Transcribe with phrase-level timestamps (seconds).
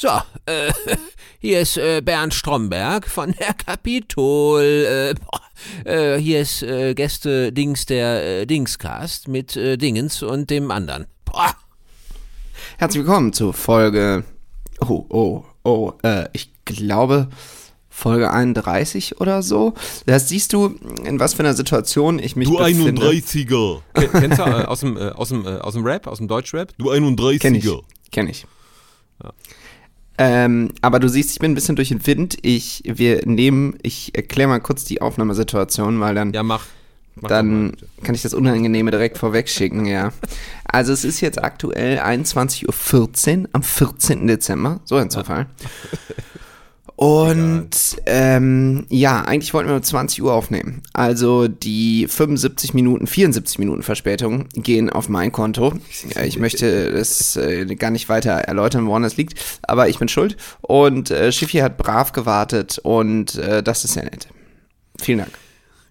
[0.00, 0.10] So,
[0.46, 0.72] äh,
[1.40, 4.62] hier ist äh, Bernd Stromberg von der Kapitol.
[4.62, 10.50] Äh, boah, äh, hier ist äh, Gäste Dings der äh, Dingscast mit äh, Dingens und
[10.50, 11.08] dem anderen.
[11.24, 11.52] Boah.
[12.78, 14.22] Herzlich willkommen zu Folge.
[14.86, 17.26] Oh, oh, oh, äh, ich glaube
[17.90, 19.74] Folge 31 oder so.
[20.06, 23.02] Das siehst du, in was für einer Situation ich mich Du befinde.
[23.02, 23.80] 31er.
[23.94, 26.28] Ken- Kennst du äh, aus, dem, äh, aus, dem, äh, aus dem Rap, aus dem
[26.28, 26.72] Deutschrap?
[26.78, 27.40] Du 31er.
[27.40, 27.68] Kenn ich.
[28.12, 28.46] Kenn ich.
[30.18, 32.36] Ähm, aber du siehst, ich bin ein bisschen durch den Wind.
[32.42, 36.66] Ich, wir nehmen, ich erkläre mal kurz die Aufnahmesituation, weil dann, Ja, mach.
[37.16, 37.72] mach dann mal,
[38.02, 40.12] kann ich das Unangenehme direkt vorwegschicken, ja.
[40.64, 44.26] Also es ist jetzt aktuell 21.14 Uhr am 14.
[44.26, 44.80] Dezember.
[44.84, 45.46] So ein Zufall.
[46.98, 47.70] Und
[48.06, 50.82] ähm, ja, eigentlich wollten wir um 20 Uhr aufnehmen.
[50.94, 55.74] Also die 75 Minuten, 74 Minuten Verspätung gehen auf mein Konto.
[56.16, 60.08] Ja, ich möchte das äh, gar nicht weiter erläutern, woran das liegt, aber ich bin
[60.08, 60.36] schuld.
[60.60, 64.26] Und äh, Schiffi hat brav gewartet und äh, das ist sehr nett.
[65.00, 65.38] Vielen Dank.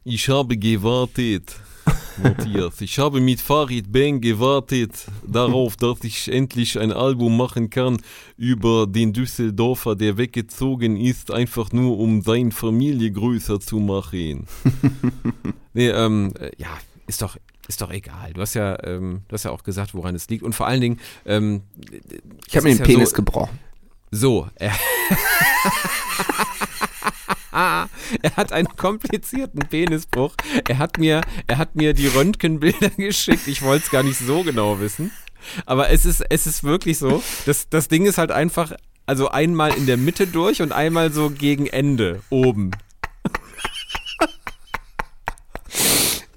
[0.04, 1.56] Ich habe gewartet,
[2.24, 2.82] Matthias.
[2.82, 7.98] Ich habe mit Farid Bang gewartet darauf, dass ich endlich ein Album machen kann
[8.38, 14.48] über den Düsseldorfer, der weggezogen ist, einfach nur um seine Familie größer zu machen.
[15.74, 16.70] Nee, ähm, äh, ja,
[17.06, 18.34] ist doch, ist doch egal.
[18.34, 20.42] Du hast ja, ähm, du hast ja auch gesagt, woran es liegt.
[20.42, 21.62] Und vor allen Dingen, ähm,
[22.48, 23.60] Ich habe mir den ja Penis so, gebrochen.
[24.10, 24.72] So, er,
[28.22, 30.36] er hat einen komplizierten Penisbruch.
[30.68, 33.48] Er hat mir, er hat mir die Röntgenbilder geschickt.
[33.48, 35.12] Ich wollte es gar nicht so genau wissen.
[35.66, 37.24] Aber es ist, es ist wirklich so.
[37.46, 38.74] Das, das Ding ist halt einfach,
[39.06, 42.72] also einmal in der Mitte durch und einmal so gegen Ende oben.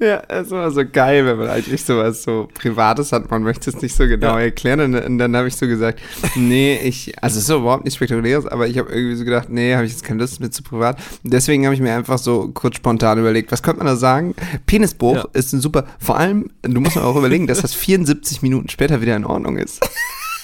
[0.03, 3.31] Ja, es war so geil, wenn man eigentlich sowas so Privates hat.
[3.31, 4.41] Man möchte es nicht so genau Ja.
[4.45, 4.81] erklären.
[4.81, 6.01] Und, und dann habe ich so gesagt,
[6.37, 9.75] nee, ich, also es ist überhaupt nicht spektakuläres, aber ich habe irgendwie so gedacht, nee,
[9.75, 10.99] habe ich jetzt keine Lust, mir zu privat.
[11.23, 14.35] Und deswegen habe ich mir einfach so kurz spontan überlegt, was könnte man da sagen?
[14.65, 15.29] Penisbruch Ja.
[15.35, 19.03] ist ein super, vor allem, du musst mir auch überlegen, dass das 74 Minuten später
[19.03, 19.87] wieder in Ordnung ist.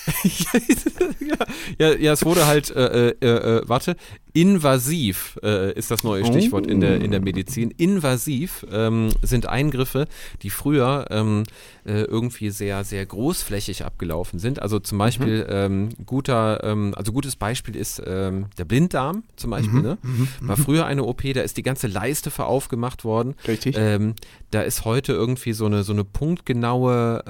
[0.23, 1.37] ja,
[1.79, 3.97] ja, ja, es wurde halt, äh, äh, äh, warte,
[4.37, 7.71] invasiv äh, ist das neue Stichwort in der, in der Medizin.
[7.71, 10.07] Invasiv ähm, sind Eingriffe,
[10.43, 11.45] die früher ähm,
[11.87, 14.61] äh, irgendwie sehr, sehr großflächig abgelaufen sind.
[14.61, 19.81] Also zum Beispiel ähm, guter, ähm, also gutes Beispiel ist ähm, der Blinddarm zum Beispiel.
[19.81, 19.97] Ne?
[20.43, 23.37] War früher eine OP, da ist die ganze Leiste veraufgemacht worden.
[23.49, 23.75] Richtig.
[23.79, 24.17] Ähm,
[24.51, 27.25] da ist heute irgendwie so eine, so eine punktgenaue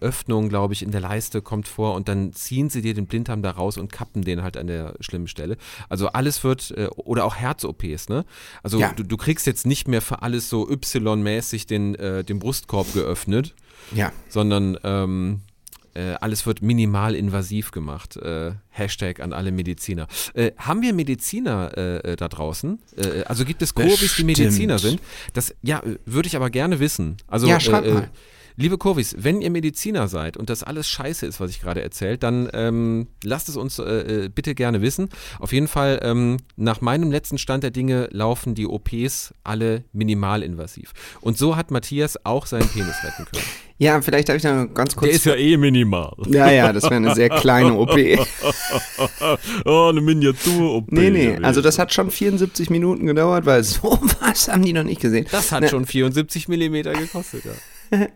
[0.00, 3.42] Öffnung, glaube ich, in der Leiste kommt vor und dann ziehen sie dir den Blinddarm
[3.42, 5.56] da raus und kappen den halt an der schlimmen Stelle.
[5.88, 8.24] Also alles wird, äh, oder auch Herz-OPs, ne?
[8.62, 8.92] Also Ja.
[8.94, 13.54] du, du kriegst jetzt nicht mehr für alles so Y-mäßig den, äh, den Brustkorb geöffnet,
[13.94, 14.12] Ja.
[14.28, 15.40] sondern ähm,
[15.94, 18.16] äh, alles wird minimal invasiv gemacht.
[18.16, 20.06] Äh, Hashtag an alle Mediziner.
[20.34, 21.70] Äh, haben wir Mediziner
[22.16, 22.78] da draußen?
[23.26, 24.24] Also gibt es Kurvis, die.
[24.24, 25.00] Mediziner sind?
[25.32, 27.16] Das, ja, würde ich aber gerne wissen.
[27.28, 28.10] Also, Ja, schreibt mal.
[28.58, 32.22] Liebe Kurvis, wenn ihr Mediziner seid und das alles scheiße ist, was ich gerade erzählt,
[32.22, 33.82] dann ähm, lasst es uns äh,
[34.24, 35.10] äh, bitte gerne wissen.
[35.38, 40.94] Auf jeden Fall, ähm, nach meinem letzten Stand der Dinge laufen die OPs alle minimalinvasiv.
[41.20, 43.44] Und so hat Matthias auch seinen Penis retten können.
[43.76, 45.10] Ja, vielleicht darf ich noch ganz kurz.
[45.10, 46.14] Der ist ja eh minimal.
[46.28, 47.94] ja, ja, das wäre eine sehr kleine OP.
[49.66, 50.90] Oh, eine Miniatur-OP.
[50.92, 54.84] Nee, nee, also das hat schon 74 Minuten gedauert, weil so was haben die noch
[54.84, 55.26] nicht gesehen.
[55.30, 57.50] Das hat Ne, schon 74 Millimeter gekostet, ja.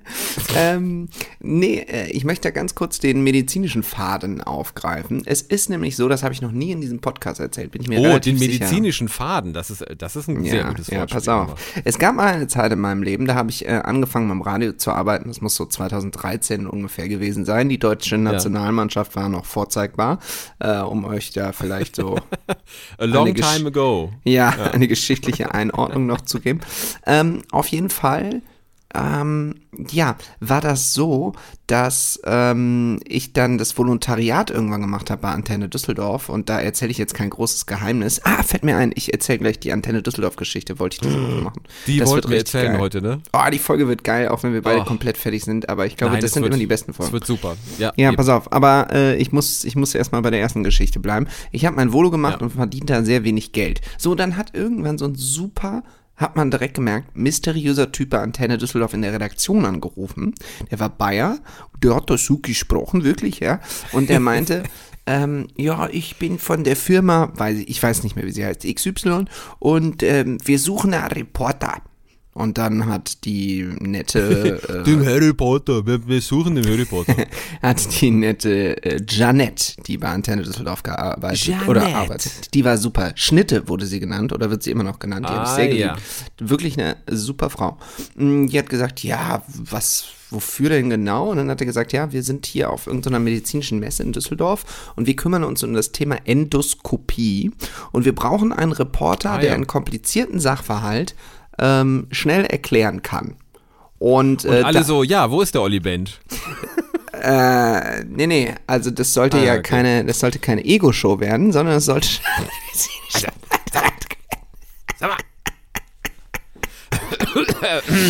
[0.57, 1.09] Ähm,
[1.41, 5.23] nee, äh, ich möchte da ganz kurz den medizinischen Faden aufgreifen.
[5.25, 7.89] Es ist nämlich so, das habe ich noch nie in diesem Podcast erzählt, bin ich
[7.89, 8.53] mir Oh, den sicher.
[8.65, 11.21] medizinischen Faden, das ist, das ist ein sehr Ja, gutes ja, Wortspiel.
[11.21, 11.51] pass auf.
[11.51, 14.43] aber- Es gab mal eine Zeit in meinem Leben, da habe ich äh, angefangen beim
[14.43, 15.29] Radio zu arbeiten.
[15.29, 17.69] Das muss so 2013 ungefähr gewesen sein.
[17.69, 20.19] Die deutsche Nationalmannschaft war noch vorzeigbar,
[20.59, 22.17] äh, um euch da vielleicht so
[22.99, 24.13] A long time ago.
[24.25, 26.61] ja, eine geschichtliche Einordnung noch zu geben.
[27.07, 28.43] Ähm, auf jeden Fall,
[28.95, 29.55] ähm,
[29.91, 31.33] ja, war das so,
[31.69, 36.91] dass ähm, ich dann das Volontariat irgendwann gemacht habe bei Antenne Düsseldorf und da erzähle
[36.91, 38.21] ich jetzt kein großes Geheimnis.
[38.25, 41.63] Ah, fällt mir ein, ich erzähle gleich die Antenne Düsseldorf-Geschichte, wollte ich das noch machen.
[41.87, 42.81] Die das wollten wir erzählen geil.
[42.81, 43.21] heute, ne?
[43.33, 44.85] Oh, die Folge wird geil, auch wenn wir beide Oh.
[44.85, 47.13] komplett fertig sind, aber ich glaube, Nein, das sind wird- immer die besten Das Folgen.
[47.13, 47.57] wird super.
[47.79, 48.17] Ja, Ja, eben.
[48.17, 51.29] pass auf, aber äh, ich muss, ich muss erstmal bei der ersten Geschichte bleiben.
[51.53, 52.47] Ich habe mein Volo gemacht Ja.
[52.47, 53.81] und verdient da sehr wenig Geld.
[53.99, 55.85] So, dann hat irgendwann so ein super,
[56.21, 60.35] hat man direkt gemerkt, mysteriöser Typ bei Antenne Düsseldorf in der Redaktion angerufen.
[60.71, 61.39] Der war Bayer,
[61.83, 63.61] der hat das so gesprochen, wirklich, ja.
[63.93, 64.63] Und der meinte,
[65.07, 68.45] ähm, ja, ich bin von der Firma, weiß ich, ich weiß nicht mehr, wie sie
[68.45, 69.25] heißt, XY,
[69.59, 71.83] und ähm, wir suchen einen Reporter.
[72.33, 77.15] Und dann hat die nette, äh, Den Harry Potter, wir, wir suchen den Harry Potter.
[77.63, 81.97] hat die nette äh, Janette, die bei Antenne Düsseldorf gearbeitet oder Jeanette.
[81.99, 82.55] arbeitet.
[82.55, 83.13] Die war super.
[83.17, 85.27] Schnitte wurde sie genannt oder wird sie immer noch genannt.
[85.29, 85.95] Die habe ich Ah, sehr ja.
[85.95, 86.03] geliebt.
[86.39, 87.79] Wirklich eine super Frau.
[88.15, 91.31] Mm, Die hat gesagt, ja, was, wofür denn genau?
[91.31, 94.93] Und dann hat er gesagt, ja, wir sind hier auf irgendeiner medizinischen Messe in Düsseldorf
[94.95, 97.51] und wir kümmern uns um das Thema Endoskopie
[97.93, 99.55] und wir brauchen einen Reporter, Ah, der ja.
[99.55, 101.15] einen komplizierten Sachverhalt
[101.61, 103.37] ähm, schnell erklären kann.
[103.99, 106.21] Und, Und äh, alle da- so, ja, wo ist der Olli Bend?
[107.13, 109.63] äh, nee, nee, also das sollte Ah, ja okay.
[109.63, 112.09] keine, das sollte keine Ego-Show werden, sondern es sollte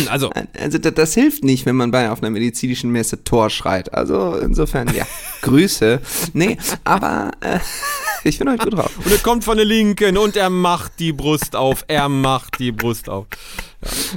[0.09, 0.29] Also,
[0.59, 3.93] also das, das hilft nicht, wenn man bei auf einer medizinischen Messe Tor schreit.
[3.93, 5.05] Also insofern, ja,
[5.41, 6.01] Grüße.
[6.33, 7.59] Nee, aber äh,
[8.23, 8.91] ich bin heute gut drauf.
[8.97, 11.85] und er kommt von der Linken und er macht die Brust auf.
[11.87, 13.27] Er macht die Brust auf.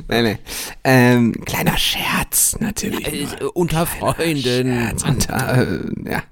[0.08, 0.38] Nee, nee.
[0.82, 3.06] Ähm, kleiner Scherz, natürlich.
[3.06, 4.92] Äh, unter Freunden.
[5.06, 6.22] Und, äh, ja.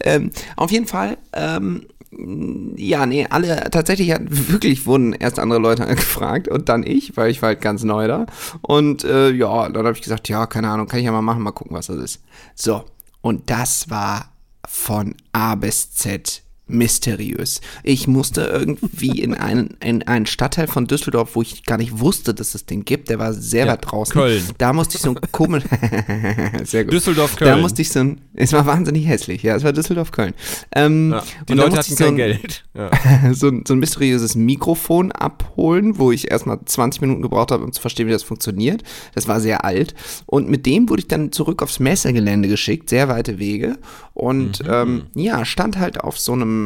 [0.00, 5.86] Ähm, auf jeden Fall, ähm, ja, nee, alle, tatsächlich hat, wirklich wurden erst andere Leute
[5.94, 8.26] gefragt und dann ich, weil ich war halt ganz neu da.
[8.62, 11.42] Und äh, ja, dann habe ich gesagt, ja, keine Ahnung, kann ich ja mal machen,
[11.42, 12.22] mal gucken, was das ist.
[12.54, 12.84] So,
[13.20, 14.32] und das war
[14.66, 17.60] von A bis Z mysteriös.
[17.82, 22.34] Ich musste irgendwie in einen, in einen Stadtteil von Düsseldorf, wo ich gar nicht wusste,
[22.34, 23.08] dass es den gibt.
[23.08, 24.12] Der war sehr Ja, weit draußen.
[24.12, 24.42] Köln.
[24.58, 25.64] Da musste ich so ein komisch.
[26.64, 26.92] Sehr gut.
[26.94, 27.60] Düsseldorf, Da Köln.
[27.60, 28.20] musste ich so ein.
[28.34, 29.42] Es war wahnsinnig hässlich.
[29.42, 30.34] Ja, es war Düsseldorf-Köln.
[30.74, 32.64] Ähm, Ja, die und da Leute hatten so kein ein, Geld.
[32.78, 32.90] Ja.
[33.34, 37.72] So, ein, so ein mysteriöses Mikrofon abholen, wo ich erstmal 20 Minuten gebraucht habe, um
[37.72, 38.82] zu verstehen, wie das funktioniert.
[39.14, 39.94] Das war sehr alt.
[40.26, 43.78] Und mit dem wurde ich dann zurück aufs Messegelände geschickt, sehr weite Wege.
[44.14, 46.57] Und ähm, ja, stand halt auf so einem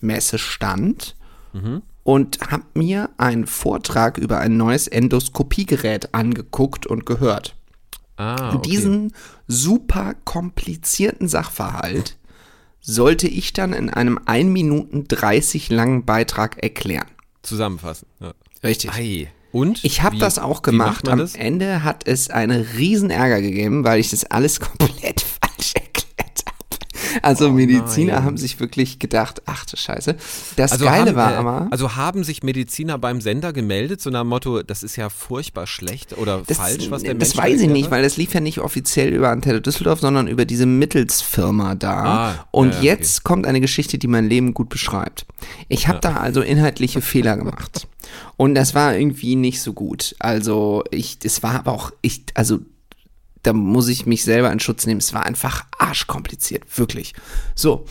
[0.00, 1.16] Messestand
[2.02, 7.56] und habe mir einen Vortrag über ein neues Endoskopiegerät angeguckt und gehört.
[8.16, 8.70] Ah, okay.
[8.70, 9.12] Diesen
[9.46, 12.16] super komplizierten Sachverhalt
[12.80, 17.08] sollte ich dann in einem 1 Minuten 30 langen Beitrag erklären.
[17.42, 18.06] Zusammenfassen.
[18.20, 18.34] Ja.
[18.62, 18.92] Richtig.
[18.92, 19.30] Ei.
[19.52, 19.84] Und?
[19.84, 21.08] Ich habe das auch gemacht.
[21.08, 21.26] Am?
[21.34, 25.49] Ende hat es einen riesen Ärger gegeben, weil ich das alles komplett falsch.
[27.22, 28.24] Also Mediziner Oh nein.
[28.24, 30.16] haben sich wirklich gedacht, ach du Scheiße.
[30.56, 34.10] Das Also Geile haben, war äh, aber, Also haben sich Mediziner beim Sender gemeldet, so
[34.10, 37.38] nach dem Motto, das ist ja furchtbar schlecht oder das, falsch, was der das Mensch
[37.46, 37.90] weiß ich nicht, hat?
[37.92, 41.90] weil das lief ja nicht offiziell über Antenne Düsseldorf, sondern über diese Mittelsfirma da.
[42.04, 42.86] Ah, Und ja, ja, okay.
[42.86, 45.26] jetzt kommt eine Geschichte, die mein Leben gut beschreibt.
[45.68, 47.86] Ich habe da also inhaltliche Fehler gemacht.
[48.36, 50.16] Und das war irgendwie nicht so gut.
[50.18, 52.58] Also ich, es war aber auch, ich, also
[53.42, 55.00] da muss ich mich selber in Schutz nehmen.
[55.00, 57.14] Es war einfach arschkompliziert, wirklich.
[57.54, 57.86] So.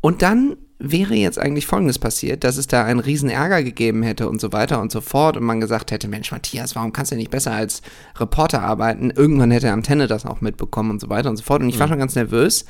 [0.00, 4.28] Und dann wäre jetzt eigentlich Folgendes passiert, dass es da einen riesen Ärger gegeben hätte
[4.28, 7.16] und so weiter und so fort und man gesagt hätte, Mensch Matthias, warum kannst du
[7.16, 7.80] nicht besser als
[8.16, 9.10] Reporter arbeiten?
[9.10, 11.88] Irgendwann hätte Antenne das auch mitbekommen und so weiter und so fort und ich war
[11.88, 12.64] schon ganz nervös.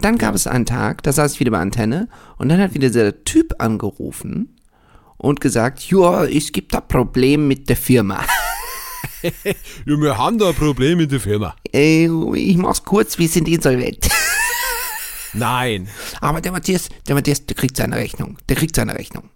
[0.00, 2.90] Dann gab es einen Tag, da saß ich wieder bei Antenne und dann hat wieder
[2.90, 4.56] der Typ angerufen
[5.16, 8.24] und gesagt, ja, es gibt da Problem mit der Firma.
[9.86, 11.54] Ja, wir haben da ein Problem mit der Firma.
[11.72, 12.06] Äh,
[12.36, 14.08] ich mach's kurz, wir sind insolvent.
[15.32, 15.88] Nein.
[16.20, 18.38] Aber der Matthias, der Matthias, der kriegt seine Rechnung.
[18.48, 19.30] Der kriegt seine Rechnung.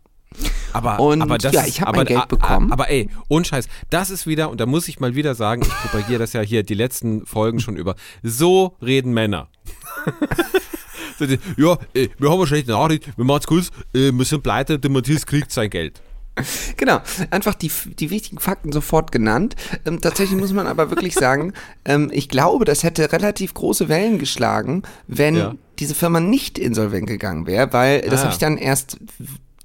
[0.73, 2.71] Aber, Und aber das ja, ich hab aber, mein Geld a- a- bekommen.
[2.73, 5.69] Aber ey, ohne Scheiß, das ist wieder, und da muss ich mal wieder sagen, ich
[5.69, 7.97] propagiere das ja hier die letzten Folgen schon über.
[8.23, 9.49] So reden Männer.
[11.57, 15.27] Ja, wir haben eine schlechte Nachricht, wir machen's kurz, äh, wir sind pleite, der Matthias
[15.27, 16.01] kriegt sein Geld.
[16.77, 19.57] Genau, einfach die, die wichtigen Fakten sofort genannt.
[19.85, 21.53] Ähm, tatsächlich muss man aber wirklich sagen,
[21.85, 25.55] ähm, ich glaube, das hätte relativ große Wellen geschlagen, wenn Ja.
[25.79, 28.33] diese Firma nicht insolvent gegangen wäre, weil das Ah, habe ja.
[28.33, 28.99] ich dann erst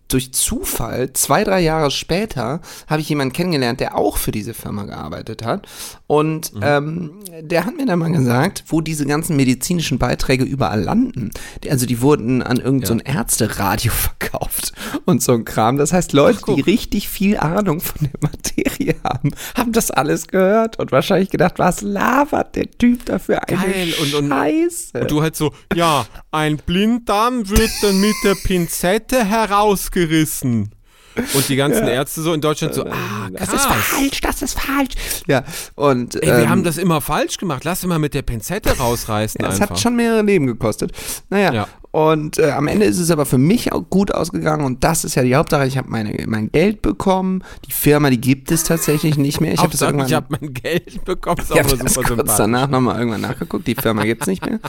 [0.09, 4.83] durch Zufall, zwei, drei Jahre später, habe ich jemanden kennengelernt, der auch für diese Firma
[4.83, 5.67] gearbeitet hat.
[6.13, 6.59] Und Mhm.
[6.63, 11.31] ähm, der hat mir dann mal gesagt, wo diese ganzen medizinischen Beiträge überall landen.
[11.63, 14.73] Die, also die wurden an irgendein so ein Ärzteradio verkauft
[15.05, 15.77] und so ein Kram.
[15.77, 20.77] Das heißt, Leute, die richtig viel Ahnung von der Materie haben, haben das alles gehört
[20.77, 24.99] und wahrscheinlich gedacht, was labert der Typ dafür eine Geil, und- und- Scheiße.
[25.01, 30.69] Und du halt so, ja, ein Blinddarm wird dann mit der Pinzette herausgerissen.
[31.15, 33.49] Und die ganzen Ärzte so in Deutschland so, ah, krass.
[33.49, 34.93] das ist falsch, das ist falsch.
[35.27, 35.43] Ja,
[35.75, 37.63] und Ey, wir ähm, haben das immer falsch gemacht.
[37.63, 39.71] Lass mal mit der Pinzette rausreißen Ja, es einfach.
[39.71, 40.91] hat schon mehrere Leben gekostet.
[41.29, 41.67] Naja, Ja.
[41.91, 45.15] und äh, am Ende ist es aber für mich auch gut ausgegangen und das ist
[45.15, 45.67] ja die Hauptsache.
[45.67, 47.43] Ich habe mein Geld bekommen.
[47.67, 49.53] Die Firma, die gibt es tatsächlich nicht mehr.
[49.53, 50.07] Ich habe das irgendwann.
[50.07, 51.37] ich habe mein Geld bekommen.
[51.39, 53.67] Ist ich auch hab mal das super kurz danach nochmal irgendwann nachgeguckt.
[53.67, 54.59] Die Firma gibt es nicht mehr.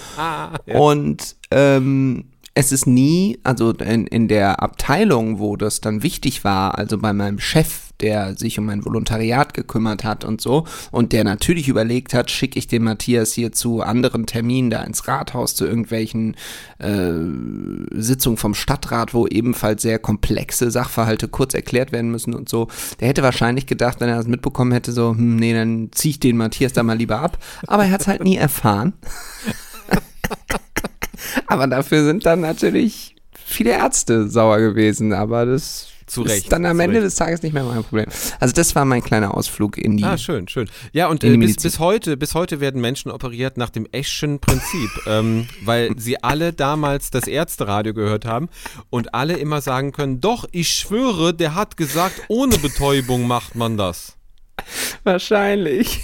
[0.79, 6.79] Und ähm, es ist nie, also in, in der Abteilung, wo das dann wichtig war,
[6.79, 11.25] also bei meinem Chef, der sich um ein Volontariat gekümmert hat und so und der
[11.25, 15.65] natürlich überlegt hat, schicke ich den Matthias hier zu anderen Terminen da ins Rathaus zu
[15.65, 16.37] irgendwelchen
[16.79, 17.13] äh,
[17.91, 22.69] Sitzungen vom Stadtrat, wo ebenfalls sehr komplexe Sachverhalte kurz erklärt werden müssen und so.
[23.01, 26.21] Der hätte wahrscheinlich gedacht, wenn er das mitbekommen hätte, so, hm, nee, dann zieh ich
[26.21, 27.39] den Matthias da mal lieber ab.
[27.67, 28.93] Aber er hat es halt nie erfahren.
[31.47, 35.13] Aber dafür sind dann natürlich viele Ärzte sauer gewesen.
[35.13, 37.07] Aber das Zu ist Recht, dann am Ende Recht.
[37.07, 38.07] des Tages nicht mehr mein Problem.
[38.41, 40.05] Also das war mein kleiner Ausflug in die.
[40.05, 40.69] Ah, schön, schön.
[40.93, 44.91] Ja, und äh, bis, bis heute, bis heute werden Menschen operiert nach dem Eschschen Prinzip,
[45.07, 48.49] ähm, weil sie alle damals das Ärzteradio gehört haben
[48.91, 53.77] und alle immer sagen können, doch, ich schwöre, der hat gesagt, ohne Betäubung macht man
[53.77, 54.17] das.
[55.05, 56.01] Wahrscheinlich.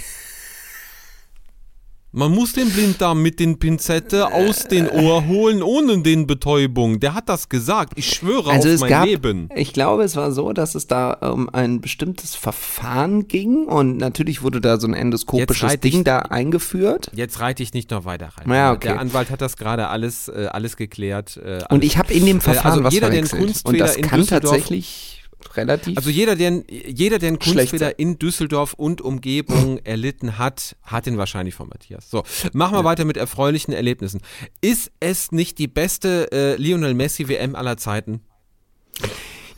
[2.12, 6.98] Man muss den Blinddarm mit den Pinzette aus den Ohr holen, ohne den Betäubung.
[6.98, 7.92] Der hat das gesagt.
[7.94, 9.48] Ich schwöre Also auf es mein gab, Leben.
[9.54, 14.42] ich glaube, es war so, dass es da um ein bestimmtes Verfahren ging und natürlich
[14.42, 17.12] wurde da so ein endoskopisches reite ich- Ding da eingeführt.
[17.14, 18.52] Jetzt reite ich nicht noch weiter rein.
[18.52, 18.88] Ja, okay.
[18.88, 21.36] Der Anwalt hat das gerade alles, äh, alles geklärt.
[21.40, 21.66] Äh, alles.
[21.70, 23.60] Und ich habe in dem Verfahren also was jeder, verwechselt.
[23.64, 25.19] Und das in kann Düsseldorf- tatsächlich
[25.54, 25.96] relativ.
[25.96, 31.06] Also jeder, der, einen- jeder, der einen Kunstfehler in Düsseldorf und Umgebung erlitten hat, hat
[31.06, 32.10] ihn wahrscheinlich von Matthias.
[32.10, 34.20] So, machen wir weiter mit erfreulichen Erlebnissen.
[34.60, 38.20] Ist es nicht die beste äh, Lionel Messi WM aller Zeiten?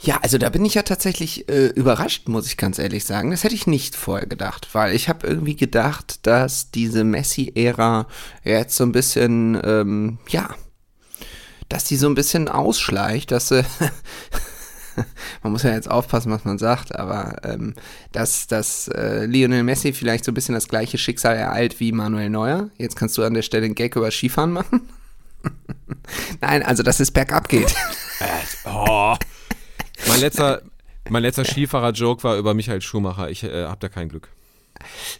[0.04, 3.30] Ja, also da bin ich ja tatsächlich äh, überrascht, muss ich ganz ehrlich sagen.
[3.30, 8.08] Das hätte ich nicht vorher gedacht, weil ich habe irgendwie gedacht, dass diese Messi-Ära
[8.42, 10.50] jetzt so ein bisschen, ähm, ja,
[11.68, 13.64] dass die so ein bisschen ausschleicht, dass sie,
[15.42, 17.74] man muss ja jetzt aufpassen, was man sagt, aber ähm,
[18.12, 22.30] dass, dass äh, Lionel Messi vielleicht so ein bisschen das gleiche Schicksal ereilt wie Manuel
[22.30, 22.70] Neuer.
[22.78, 24.88] Jetzt kannst du an der Stelle einen Gag über Skifahren machen.
[26.40, 27.74] Nein, also dass es bergab geht.
[28.64, 29.16] Oh.
[30.06, 30.62] Mein letzter,
[31.08, 33.28] mein letzter Skifahrer-Joke war über Michael Schumacher.
[33.28, 34.28] Ich äh, hab da kein Glück.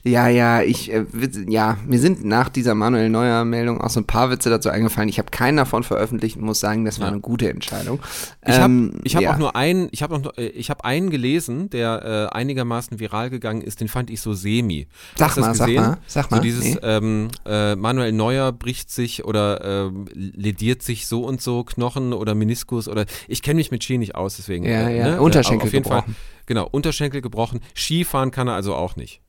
[0.04, 1.04] Ja, ja, ich, äh,
[1.48, 5.08] ja, mir sind nach dieser Manuel Neuer Meldung auch so ein paar Witze dazu eingefallen.
[5.08, 8.00] Ich habe keinen davon veröffentlicht und muss sagen, das war eine gute Entscheidung.
[8.44, 9.32] Ich habe Ähm, ich hab ja.
[9.34, 13.30] auch nur einen, ich habe noch, äh, ich habe einen gelesen, der äh, einigermaßen viral
[13.30, 13.80] gegangen ist.
[13.80, 14.86] Den fand ich so semi.
[15.16, 16.36] Sag Hast du das mal, sag mal, sag mal.
[16.38, 16.78] So dieses Nee.
[16.82, 22.34] ähm, äh, Manuel Neuer bricht sich oder ähm, lediert sich so und so Knochen oder
[22.34, 24.64] Meniskus oder ich kenne mich mit Ski nicht aus, deswegen.
[24.64, 25.20] Ja, äh, ja, ne?
[25.20, 26.14] Unterschenkel Äh, auf jeden gebrochen.
[26.14, 26.14] Fall.
[26.46, 27.60] Genau, Unterschenkel gebrochen.
[27.76, 29.20] Skifahren kann er also auch nicht.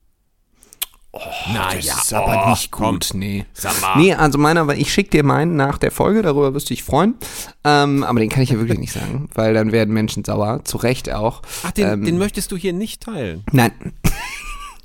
[1.16, 1.20] Oh,
[1.54, 2.94] das ist aber nicht komm.
[2.94, 3.44] gut, nee.
[3.52, 3.96] Sag mal.
[3.96, 7.14] Nee, also meiner, ich schicke dir meinen nach der Folge, darüber wirst du dich freuen.
[7.62, 10.76] Ähm, aber den kann ich ja wirklich nicht sagen, weil dann werden Menschen sauer, zu
[10.76, 11.42] Recht auch.
[11.62, 13.44] Ach, den, ähm, den möchtest du hier nicht teilen.
[13.52, 13.72] Nein.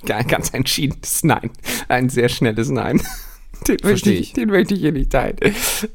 [0.07, 1.49] Ja, ganz entschiedenes Nein.
[1.89, 3.01] Ein sehr schnelles Nein.
[3.67, 4.33] Den möchte, ich, ich.
[4.33, 5.37] den möchte ich hier nicht teilen.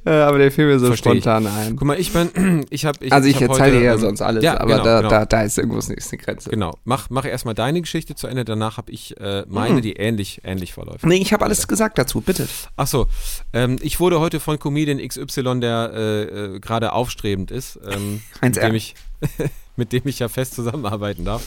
[0.05, 1.25] Äh, aber der fiel mir so Versteh ich.
[1.25, 1.77] spontan ein.
[1.77, 4.23] Guck mal, ich bin, ich habe, ich, also ich, hab erzähle dir ja ähm, sonst
[4.23, 5.11] alles, ja, aber genau, da, genau.
[5.11, 6.51] Da, da ist irgendwo eine Grenze.
[6.51, 10.43] Genau, mach, mach erstmal deine Geschichte zu Ende, danach habe ich äh, meine, die ähnlich,
[10.45, 11.05] ähnlich verläuft.
[11.07, 12.49] Nee, ich habe alles gesagt dazu, bitte.
[12.77, 13.07] Achso,
[13.53, 18.57] ähm, ich wurde heute von Comedian XY, der äh, äh, gerade aufstrebend ist, ähm, mit,
[18.57, 18.61] 1R.
[18.61, 18.95] dem ich,
[19.77, 21.43] mit dem ich ja fest zusammenarbeiten darf,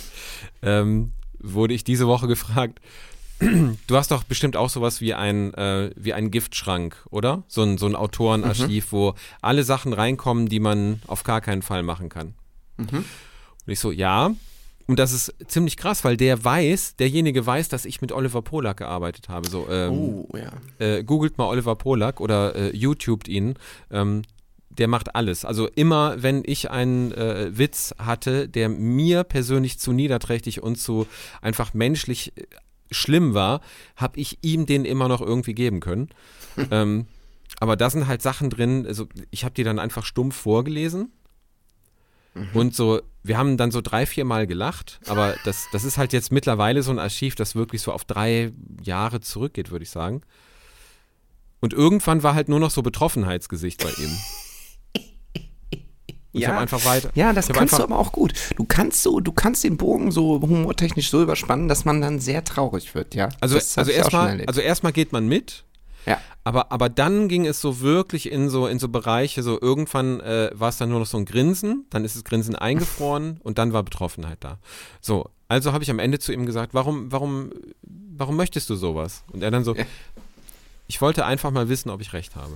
[0.61, 2.79] ähm, wurde ich diese Woche gefragt,
[3.39, 7.43] du hast doch bestimmt auch sowas wie ein, äh, wie ein Giftschrank, oder?
[7.47, 11.83] So ein, so ein Autorenarchiv, wo alle Sachen reinkommen, die man auf gar keinen Fall
[11.83, 12.33] machen kann.
[13.65, 14.31] Und ich so, ja.
[14.87, 18.77] Und das ist ziemlich krass, weil der weiß, derjenige weiß, dass ich mit Oliver Polak
[18.77, 19.49] gearbeitet habe.
[19.49, 20.51] So, ähm, ja.
[20.79, 23.55] äh, googelt mal Oliver Polak oder äh, YouTubet ihn.
[23.91, 24.21] Ähm,
[24.69, 25.43] der macht alles.
[25.43, 31.07] Also immer, wenn ich einen äh, Witz hatte, der mir persönlich zu niederträchtig und zu
[31.41, 32.43] einfach menschlich äh,
[32.91, 33.61] schlimm war,
[33.95, 36.09] habe ich ihm den immer noch irgendwie geben können.
[36.71, 37.07] ähm,
[37.59, 41.11] aber da sind halt Sachen drin, also ich habe die dann einfach stumpf vorgelesen.
[42.53, 46.13] Und so, wir haben dann so drei, vier Mal gelacht, aber das, das ist halt
[46.13, 48.51] jetzt mittlerweile so ein Archiv, das wirklich so auf drei
[48.83, 50.21] Jahre zurückgeht, würde ich sagen.
[51.59, 54.17] Und irgendwann war halt nur noch so Betroffenheitsgesicht bei ihm.
[56.37, 56.53] Und Ich Ja.
[56.53, 57.09] habe einfach weiter.
[57.15, 58.33] Ja, das ich kannst du aber auch gut.
[58.55, 62.43] Du kannst so, du kannst den Bogen so humortechnisch so überspannen, dass man dann sehr
[62.43, 63.29] traurig wird, ja.
[63.41, 65.63] Also, Das also ich erstmal, also erstmal geht man mit,
[66.05, 66.19] ja.
[66.43, 70.51] aber, aber dann ging es so wirklich in so, in so Bereiche, so irgendwann äh,
[70.53, 73.73] war es dann nur noch so ein Grinsen, dann ist das Grinsen eingefroren und dann
[73.73, 74.59] war Betroffenheit da.
[75.01, 77.51] So, also habe ich am Ende zu ihm gesagt, warum, warum,
[77.81, 79.23] warum möchtest du sowas?
[79.33, 79.85] Und er dann so, Ja.
[80.87, 82.53] ich wollte einfach mal wissen, ob ich recht habe.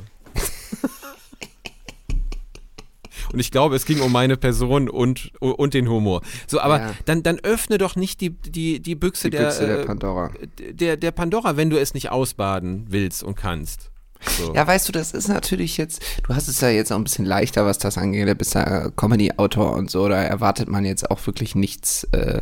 [3.33, 6.21] Und ich glaube, es ging um meine Person und, und den Humor.
[6.47, 6.91] So, aber Ja.
[7.05, 10.31] dann, dann öffne doch nicht die, die, die Büchse, Die der, Büchse der äh, Pandora.
[10.71, 13.89] der, der Pandora, wenn du es nicht ausbaden willst und kannst.
[14.37, 14.53] So.
[14.53, 17.25] Ja, weißt du, das ist natürlich jetzt, du hast es ja jetzt auch ein bisschen
[17.25, 18.27] leichter, was das angeht.
[18.27, 22.41] Du bist ja Comedy-Autor und so, da erwartet man jetzt auch wirklich nichts, äh,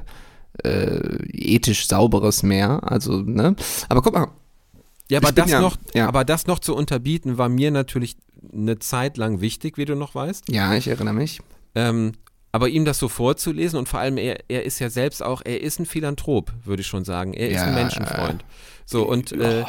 [0.63, 0.99] äh,
[1.31, 2.81] ethisch sauberes Meer.
[2.83, 3.55] Also, ne?
[3.87, 4.27] Aber guck mal.
[5.11, 6.07] Ja, aber das, ja- noch, ja.
[6.07, 8.15] aber das noch zu unterbieten, war mir natürlich
[8.53, 10.49] eine Zeit lang wichtig, wie du noch weißt.
[10.49, 11.39] Ja, ich erinnere mich.
[11.75, 12.13] Ähm,
[12.51, 15.61] aber ihm das so vorzulesen und vor allem er, er ist ja selbst auch, er
[15.61, 17.33] ist ein Philanthrop, würde ich schon sagen.
[17.33, 18.43] Er ist Ja, ein Menschenfreund.
[18.85, 19.65] So und äh,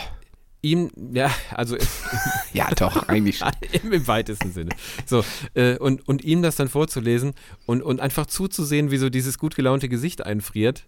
[0.63, 1.77] ihm, ja, also
[2.53, 3.51] Ja, doch, eigentlich schon.
[3.83, 4.71] im, im weitesten Sinne.
[5.07, 7.33] So, äh, und, und ihm das dann vorzulesen
[7.67, 10.85] und, und einfach zuzusehen, wie so dieses gut gelaunte Gesicht einfriert.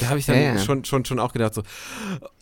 [0.00, 0.58] Da habe ich dann Ja, ja.
[0.58, 1.62] Schon, schon, schon auch gedacht, so.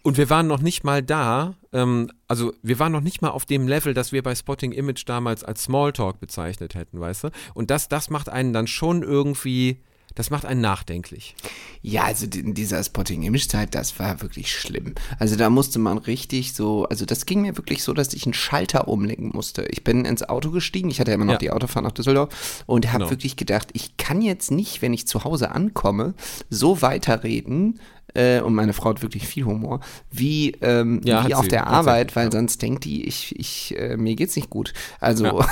[0.02, 3.44] Und wir waren noch nicht mal da, ähm, also wir waren noch nicht mal auf
[3.44, 7.28] dem Level, das wir bei Spotting Image damals als Smalltalk bezeichnet hätten, weißt du?
[7.54, 9.82] Und das, das macht einen dann schon irgendwie,
[10.14, 11.34] das macht einen nachdenklich.
[11.82, 14.94] Ja, also in dieser Spotting-Image-Zeit, das war wirklich schlimm.
[15.18, 18.34] Also da musste man richtig so, also das ging mir wirklich so, dass ich einen
[18.34, 19.62] Schalter umlegen musste.
[19.70, 21.38] Ich bin ins Auto gestiegen, ich hatte ja immer noch Ja.
[21.38, 23.10] die Autofahrt nach Düsseldorf und habe Genau.
[23.10, 26.14] wirklich gedacht, ich kann jetzt nicht, wenn ich zu Hause ankomme,
[26.50, 27.80] so weiterreden,
[28.14, 29.78] äh, und meine Frau hat wirklich viel Humor,
[30.10, 32.32] wie, ähm, Ja, wie auf sie, der sie, Arbeit, weil ja.
[32.32, 34.72] sonst denkt die, ich, ich, äh, mir geht's nicht gut.
[34.98, 35.46] Also ja.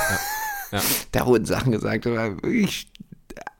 [1.12, 2.88] da wurden Sachen gesagt, aber wirklich,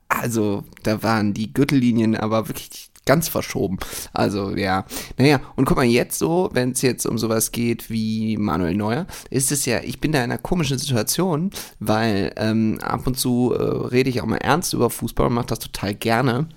[0.09, 3.77] also da waren die Gürtellinien aber wirklich ganz verschoben.
[4.13, 4.85] Also ja,
[5.17, 9.07] naja, und guck mal, jetzt so, wenn es jetzt um sowas geht wie Manuel Neuer,
[9.31, 11.49] ist es ja, ich bin da in einer komischen Situation,
[11.79, 15.47] weil ähm, ab und zu äh, rede ich auch mal ernst über Fußball und mache
[15.47, 16.49] das total gerne.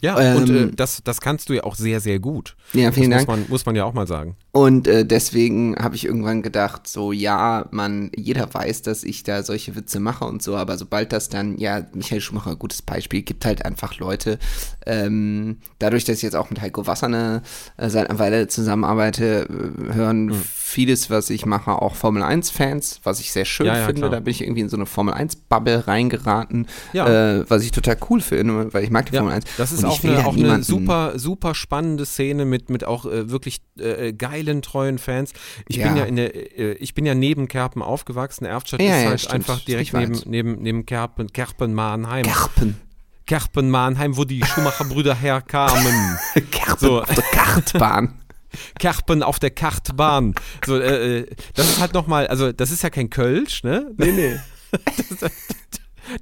[0.00, 2.56] Ja, Ähm, und äh, das, das kannst du ja auch sehr, sehr gut.
[2.72, 3.28] Ja, vielen das Dank.
[3.28, 4.36] Muss man, muss man ja auch mal sagen.
[4.54, 9.42] Und äh, deswegen habe ich irgendwann gedacht, so ja, man, jeder weiß, dass ich da
[9.42, 13.46] solche Witze mache und so, aber sobald das dann, ja, Michael Schumacher, gutes Beispiel, gibt
[13.46, 14.38] halt einfach Leute,
[14.84, 17.42] ähm, dadurch, dass ich jetzt auch mit Heiko Wasserne
[17.78, 20.42] äh, seit einer Weile zusammenarbeite, äh, hören Hm.
[20.44, 24.00] vieles, was ich mache, auch Formel 1-Fans, was ich sehr schön Ja, ja, finde.
[24.02, 24.10] klar.
[24.10, 27.38] Da bin ich irgendwie in so eine Formel 1-Bubble reingeraten, Ja.
[27.38, 29.44] äh, was ich total cool finde, weil ich mag die Formel 1.
[29.56, 33.30] das ist Und auch eine, auch eine super, super spannende Szene mit, mit auch äh,
[33.30, 34.12] wirklich äh,
[34.44, 35.32] geilen, treuen Fans.
[35.68, 35.88] Ich Ja.
[35.88, 38.44] bin ja in der, äh, ich bin ja neben Kerpen aufgewachsen.
[38.44, 39.34] Erftstadt Ja, ist ja, halt stimmt.
[39.34, 42.24] einfach direkt neben, neben, neben Kerpen, Kerpen-Mahnheim.
[42.24, 42.80] Kerpen.
[43.26, 46.18] Kerpen-Mahnheim, wo die Schumacher-Brüder herkamen.
[46.50, 47.00] Kerpen So.
[47.02, 48.18] auf der Kartbahn.
[48.78, 50.34] Kerpen auf der Kartbahn.
[50.66, 53.90] So, äh, äh, das ist halt nochmal, also das ist ja kein Kölsch, ne?
[53.96, 54.36] Nee, nee.
[54.72, 55.30] Das,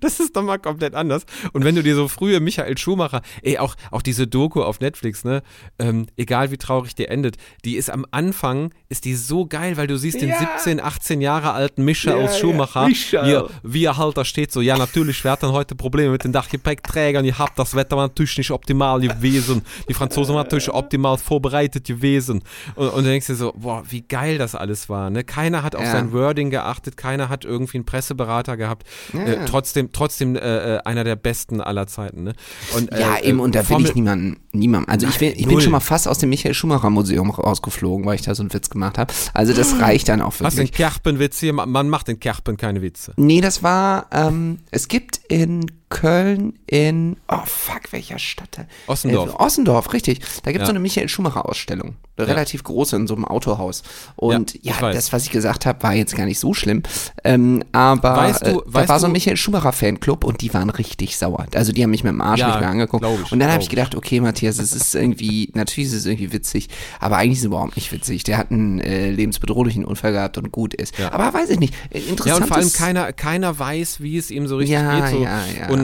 [0.00, 1.24] das ist doch mal komplett anders.
[1.52, 5.24] Und wenn du dir so frühe Michael Schumacher, ey, auch, auch diese Doku auf Netflix,
[5.24, 5.42] ne,
[5.78, 9.86] ähm, egal wie traurig die endet, die ist am Anfang, ist die so geil, weil
[9.86, 10.38] du siehst den Ja.
[10.56, 13.26] 17, 18 Jahre alten Mischa Ja, ja, Schumacher, Michael.
[13.26, 16.24] wie, er- wie er halt da steht, so, ja, natürlich, wir hatten heute Probleme mit
[16.24, 20.70] den Dachgepäckträgern, ihr habt das Wetter war natürlich nicht optimal gewesen, die Franzosen waren natürlich
[20.70, 22.42] optimal vorbereitet gewesen.
[22.74, 25.24] Und, und du denkst dir so, boah, wie geil das alles war, ne?
[25.24, 25.92] Keiner hat auf Ja.
[25.92, 29.20] sein Wording geachtet, keiner hat irgendwie einen Presseberater gehabt, Ja.
[29.24, 32.32] äh, trotzdem, trotzdem äh, äh, einer der besten aller Zeiten, ne?
[32.76, 34.90] Und, Ja, äh, eben, und da will Formel- ich niemanden, niemanden.
[34.90, 38.16] Also ich, will, ich bin schon mal fast aus dem Michael Schumacher Museum rausgeflogen, weil
[38.16, 39.12] ich da so einen Witz gemacht habe.
[39.32, 40.72] Also das reicht dann auch Was denn wirklich.
[40.72, 41.52] Kerpenwitz hier?
[41.52, 43.12] Man man macht in Kerpen keine Witze.
[43.16, 48.60] Nee, das war, ähm, es gibt in Köln in, oh fuck, welcher Stadt?
[48.86, 49.30] Ossendorf.
[49.34, 50.20] Äh, Ossendorf, richtig.
[50.44, 50.66] Da gibt es Ja.
[50.66, 51.96] so eine Michael Schumacher Ausstellung.
[52.16, 53.82] Eine relativ große in so einem Autohaus.
[54.14, 56.82] Und Ja, ja, das, was ich gesagt habe, war jetzt gar nicht so schlimm.
[57.24, 60.68] Ähm, aber Weißt du- äh, da war so ein Michael Schumacher Fanclub und die waren
[60.70, 61.46] richtig sauer.
[61.54, 63.04] Also die haben mich mit dem Arsch Ja, nicht mehr angeguckt.
[63.24, 66.32] ich, und dann habe ich gedacht, okay, Matthias, es ist irgendwie, natürlich ist es irgendwie
[66.32, 66.68] witzig,
[67.00, 68.22] aber eigentlich ist es überhaupt nicht witzig.
[68.24, 70.98] Der hat einen äh, lebensbedrohlichen Unfall gehabt und gut ist.
[70.98, 71.10] Ja.
[71.12, 71.74] Aber weiß ich nicht.
[71.90, 75.00] Äh, Ja, Interessant und vor allem keiner, keiner weiß, wie es ihm so richtig Ja,
[75.08, 75.16] geht.
[75.18, 75.24] So.
[75.24, 75.68] ja, ja.
[75.70, 75.79] Und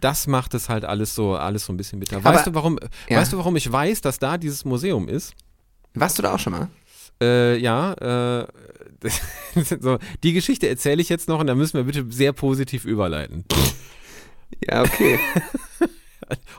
[0.00, 2.16] das macht es halt alles so, alles so ein bisschen bitter.
[2.18, 3.18] Aber- Weißt du, warum, Ja.
[3.18, 5.34] weißt du, warum ich weiß, dass da dieses Museum ist?
[5.94, 6.68] Warst du da auch schon mal?
[7.20, 7.92] Äh, ja,
[8.42, 8.46] äh,
[9.80, 13.44] so, die Geschichte erzähle ich jetzt noch und da müssen wir bitte sehr positiv überleiten.
[14.66, 15.18] Ja, okay.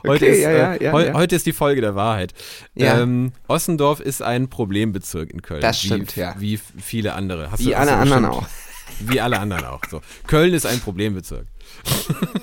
[0.04, 2.32] Heute, Okay, ist, ja, ja, äh, ja, heu, heute ist die Folge der Wahrheit.
[2.74, 5.60] Ähm, Ossendorf ist ein Problembezirk in Köln.
[5.60, 6.34] Das stimmt, wie, ja.
[6.38, 7.52] Wie viele andere.
[7.52, 9.08] Hast Wie du- alle anderen bestimmt- auch.
[9.12, 9.80] Wie alle anderen auch.
[9.88, 10.00] So.
[10.26, 11.46] Köln ist ein Problembezirk.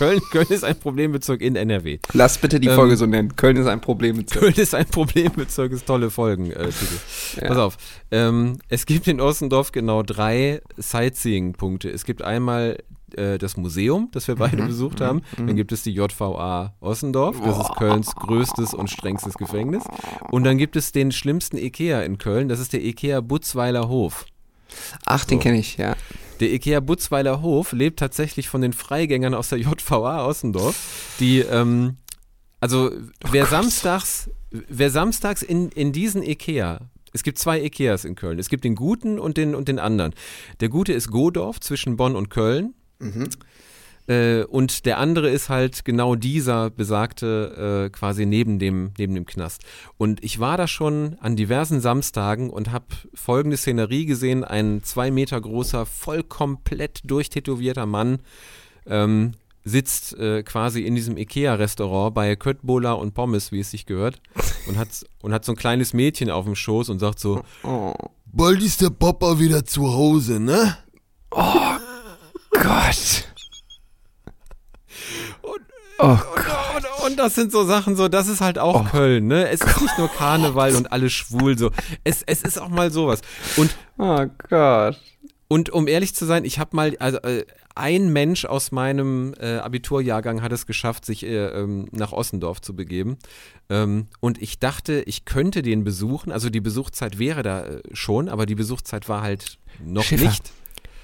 [0.00, 1.98] Köln, Köln ist ein Problembezirk in NRW.
[2.14, 3.36] Lass bitte die Ähm, Folge so nennen.
[3.36, 6.50] Köln ist ein Problem mit Köln ist ein Problembezirk, ist tolle Folgen.
[6.50, 6.70] Äh.
[7.40, 7.48] Ja.
[7.48, 7.76] Pass auf.
[8.10, 11.90] Ähm, es gibt in Ossendorf genau drei Sightseeing-Punkte.
[11.90, 12.78] Es gibt einmal
[13.16, 14.38] äh, das Museum, das wir Mhm.
[14.38, 15.22] beide besucht haben.
[15.36, 17.36] Dann gibt es die JVA Ossendorf.
[17.44, 19.84] Das ist Kölns größtes und strengstes Gefängnis.
[20.30, 22.48] Und dann gibt es den schlimmsten Ikea in Köln.
[22.48, 24.24] Das ist der Ikea Butzweiler Hof.
[25.04, 25.42] Ach, den So.
[25.42, 25.94] kenne ich, ja.
[26.40, 31.96] Der Ikea Butzweiler Hof lebt tatsächlich von den Freigängern aus der JVA Ossendorf, die, ähm,
[32.60, 32.90] also
[33.30, 38.48] wer samstags, wer samstags in, in diesen Ikea, es gibt zwei Ikeas in Köln, es
[38.48, 40.14] gibt den guten und den, und den anderen.
[40.60, 42.74] Der gute ist Godorf zwischen Bonn und Köln.
[44.10, 49.24] Äh, und der andere ist halt genau dieser besagte äh, quasi neben dem, neben dem
[49.24, 49.62] Knast.
[49.98, 55.12] Und ich war da schon an diversen Samstagen und habe folgende Szenerie gesehen: ein zwei
[55.12, 58.18] Meter großer, voll komplett durchtätowierter Mann.
[58.86, 64.20] Ähm, sitzt äh, quasi in diesem Ikea-Restaurant bei Köttbullar und Pommes, wie es sich gehört,
[64.66, 64.88] und hat,
[65.20, 67.94] und hat so ein kleines Mädchen auf dem Schoß und sagt so, Oh
[68.32, 70.78] Bald ist der Papa wieder zu Hause, ne?
[72.52, 73.29] Gott.
[75.42, 75.60] Und-
[75.98, 76.18] oh
[76.76, 79.48] und, und das sind so Sachen, so, das ist halt auch Köln, ne?
[79.48, 81.70] Es ist nicht nur Karneval und alle schwul, so.
[82.04, 83.20] Es, es ist auch mal sowas.
[83.56, 84.98] Und Oh Gott.
[85.48, 87.44] Und um ehrlich zu sein, ich habe mal, also äh,
[87.74, 92.74] ein Mensch aus meinem äh, Abiturjahrgang hat es geschafft, sich äh, ähm, nach Ossendorf zu
[92.76, 93.18] begeben.
[93.68, 96.30] Ähm, und ich dachte, ich könnte den besuchen.
[96.32, 100.26] Also die Besuchszeit wäre da äh, schon, aber die Besuchszeit war halt noch Schiffer.
[100.26, 100.52] nicht.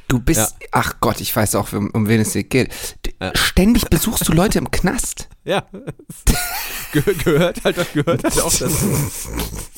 [0.09, 0.69] Du bist, Ja.
[0.73, 2.73] ach Gott, ich weiß auch, um, um wen es hier geht.
[3.21, 3.33] Ja.
[3.37, 5.29] Ständig besuchst du Leute im Knast.
[5.47, 5.65] Ja,
[6.91, 8.69] Ge gehört halt, gehört halt auch dazu.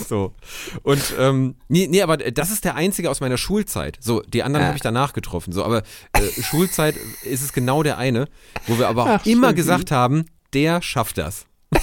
[0.09, 0.35] So.
[0.83, 3.99] Und, ähm, nee, nee, aber das ist der einzige aus meiner Schulzeit.
[4.01, 4.69] So, die anderen Ja.
[4.69, 5.53] habe ich danach getroffen.
[5.53, 5.83] So, aber
[6.15, 8.29] äh, Schulzeit ist es genau der eine,
[8.67, 11.45] wo wir aber auch Ach, immer gesagt haben, der schafft das.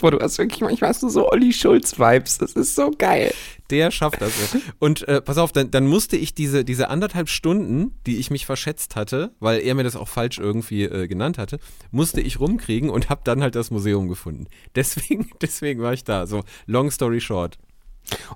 [0.00, 2.38] Boah, du hast wirklich, manchmal hast du so Olli Schulz-Vibes.
[2.38, 3.34] Das ist so geil.
[3.70, 4.32] Der schafft das.
[4.78, 8.46] Und äh, pass auf, dann, dann musste ich diese, diese anderthalb Stunden, die ich mich
[8.46, 11.58] verschätzt hatte, weil er mir das auch falsch irgendwie äh, genannt hatte,
[11.90, 14.46] musste ich rumkriegen und habe dann halt das Museum gefunden.
[14.74, 16.26] Deswegen, deswegen war ich da.
[16.26, 17.58] So, long story short.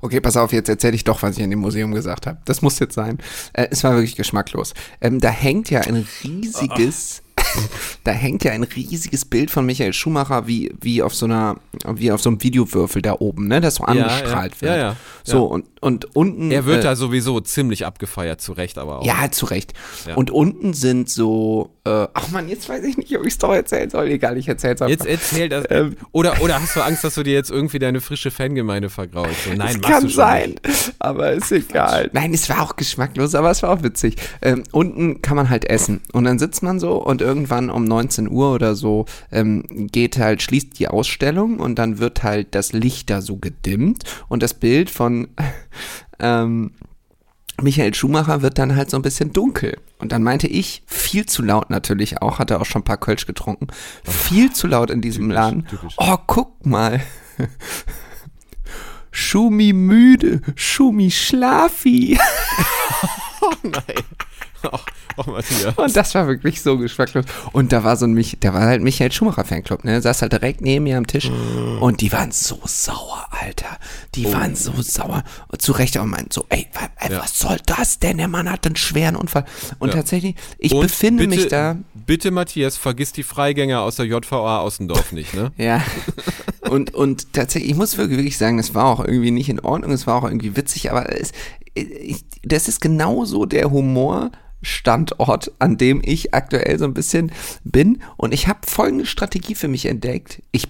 [0.01, 2.39] Okay, pass auf, jetzt erzähle ich doch, was ich in dem Museum gesagt habe.
[2.45, 3.19] Das muss jetzt sein.
[3.53, 4.75] Äh, es war wirklich geschmacklos.
[5.01, 7.23] Ähm, da hängt ja ein riesiges,
[8.05, 12.13] da hängt ja ein riesiges Bild von Michael Schumacher wie, wie auf so einer, wie
[12.13, 14.73] auf so einem Videowürfel da oben, ne, das so angestrahlt ja, wird.
[14.73, 15.43] ja, ja, So, ja.
[15.43, 16.51] und, und unten.
[16.51, 19.05] Er wird äh, da sowieso ziemlich abgefeiert, zu Recht aber auch.
[19.07, 19.73] Ja, zu Recht.
[20.07, 20.15] Ja.
[20.15, 23.53] Und unten sind so, äh, ach man, jetzt weiß ich nicht, ob ich es doch
[23.53, 24.09] erzählen soll.
[24.09, 24.91] Egal, ich erzähl's einfach.
[24.91, 25.65] Jetzt erzähl das.
[25.71, 25.97] Ähm.
[26.13, 29.45] oder, oder hast du Angst, dass du dir jetzt irgendwie deine frische Fangemeinde vergraulst?
[29.45, 30.95] So, nein, es kann sein, nicht.
[30.99, 32.11] aber ist egal.
[32.13, 34.17] Nein, es war auch geschmacklos, aber es war auch witzig.
[34.41, 38.31] Ähm, unten kann man halt essen und dann sitzt man so und irgendwann um 19
[38.31, 43.11] Uhr oder so ähm, geht halt, schließt die Ausstellung und dann wird halt das Licht
[43.11, 45.29] da so gedimmt und das Bild von
[46.21, 46.73] ähm,
[47.61, 49.79] Michael Schumacher wird dann halt so ein bisschen dunkel.
[49.99, 53.27] Und dann meinte ich, viel zu laut natürlich auch, hatte auch schon ein paar Kölsch
[53.27, 53.69] getrunken,
[54.05, 55.67] viel zu laut in diesem Typisch, Laden.
[55.67, 55.95] typisch.
[55.99, 57.01] Oh, guck mal.
[59.11, 62.19] Schumi müde, Schumi schlafi.
[63.63, 64.05] Nein.
[65.17, 65.77] Ach Matthias.
[65.77, 67.25] Und das war wirklich so geschmacklos.
[67.53, 70.01] Und da war so ein Mich, da war halt Michael Schumacher Fanclub, ne?
[70.01, 71.31] Saß halt direkt neben mir am Tisch.
[71.81, 73.79] Und die waren so sauer, Alter.
[74.15, 75.23] Die waren so sauer.
[75.49, 77.23] Und zu Recht auch meinten so, ey, wa- ey Ja.
[77.23, 78.19] was soll das denn?
[78.19, 79.45] Der Mann hat einen schweren Unfall.
[79.79, 79.97] Und Ja.
[79.97, 81.77] tatsächlich, ich Und befinde bitte, mich da.
[81.95, 85.53] Bitte, Matthias, vergiss die Freigänger aus der JVA Außendorf nicht, ne?
[85.59, 85.83] Ja.
[86.69, 90.07] Und, und tatsächlich, ich muss wirklich, sagen, es war auch irgendwie nicht in Ordnung, es
[90.07, 91.33] war auch irgendwie witzig, aber es,
[92.43, 97.33] das ist genauso der Humorstandort, an dem ich aktuell so ein bisschen
[97.65, 98.03] bin.
[98.17, 100.43] Und ich habe folgende Strategie für mich entdeckt.
[100.53, 100.69] Ich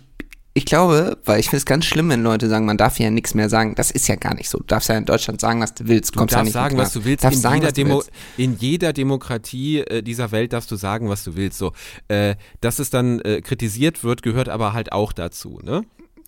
[0.54, 3.32] ich glaube, weil ich finde es ganz schlimm, wenn Leute sagen, man darf ja nichts
[3.34, 3.74] mehr sagen.
[3.74, 4.58] Das ist ja gar nicht so.
[4.58, 6.14] Du darfst ja in Deutschland sagen, was du willst.
[6.14, 7.24] Du kommst ja darfst nicht sagen, was du willst.
[7.24, 8.10] In, sagen, jeder was du willst.
[8.36, 11.56] in jeder Demokratie äh, dieser Welt darfst du sagen, was du willst.
[11.56, 11.72] So,
[12.08, 15.84] äh, dass es dann äh, kritisiert wird, gehört aber halt auch dazu, ne?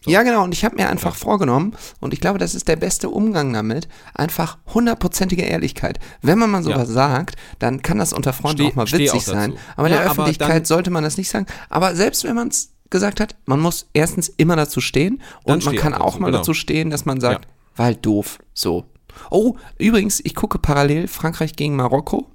[0.07, 0.45] Ja, genau.
[0.45, 3.89] Und ich habe mir einfach vorgenommen, und ich glaube, das ist der beste Umgang damit,
[4.15, 5.99] einfach hundertprozentige Ehrlichkeit.
[6.23, 9.21] Wenn man mal sowas sagt, dann kann das unter Freunden Steh- auch mal witzig auch
[9.21, 9.55] sein.
[9.77, 11.47] Aber in Ja, der aber Öffentlichkeit dann- sollte man das nicht sagen.
[11.71, 15.75] Aber selbst wenn man es gesagt hat, man muss erstens immer dazu stehen und man
[15.77, 16.39] kann auch dazu, mal genau.
[16.39, 17.51] dazu stehen, dass man sagt, Ja.
[17.77, 18.39] war halt doof.
[18.53, 18.85] So.
[19.31, 22.31] Oh, übrigens, ich gucke parallel Frankreich gegen Marokko.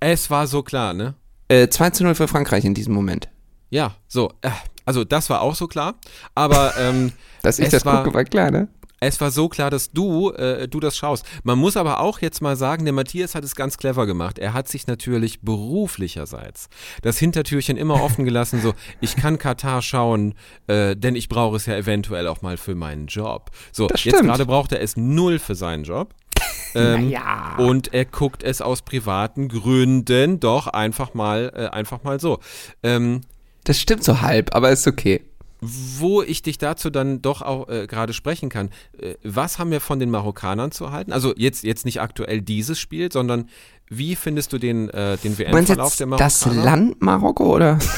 [0.00, 1.14] Es war so klar, ne?
[1.48, 3.28] Äh, 2 zu 0 für Frankreich in diesem Moment.
[3.70, 4.30] Ja, so.
[4.42, 4.50] Äh,
[4.84, 5.94] also das war auch so klar.
[6.34, 8.68] Aber ähm, Dass ich Es das war- gucke, war klar, ne?
[9.00, 11.26] es war so klar, dass du, äh, du das schaust.
[11.42, 14.38] Man muss aber auch jetzt mal sagen, der Matthias hat es ganz clever gemacht.
[14.38, 16.68] Er hat sich natürlich beruflicherseits
[17.02, 20.34] das Hintertürchen immer offen gelassen, so, ich kann Katar schauen,
[20.68, 23.50] äh, denn ich brauche es ja eventuell auch mal für meinen Job.
[23.72, 26.14] So, jetzt gerade braucht er es null für seinen Job.
[26.76, 27.54] Ähm, Naja.
[27.58, 32.40] Und er guckt es aus privaten Gründen doch einfach mal, äh, einfach mal so.
[32.82, 33.20] Ähm,
[33.64, 35.22] Das stimmt so halb, aber ist okay.
[35.60, 38.68] wo ich dich dazu dann doch auch äh, gerade sprechen kann.
[38.98, 41.12] Äh, was haben wir von den Marokkanern zu halten?
[41.12, 43.48] Also jetzt, jetzt nicht aktuell dieses Spiel, sondern
[43.88, 46.64] wie findest du den, äh, den WM-Verlauf der das Marokkaner?
[46.64, 47.78] Land Marokko oder?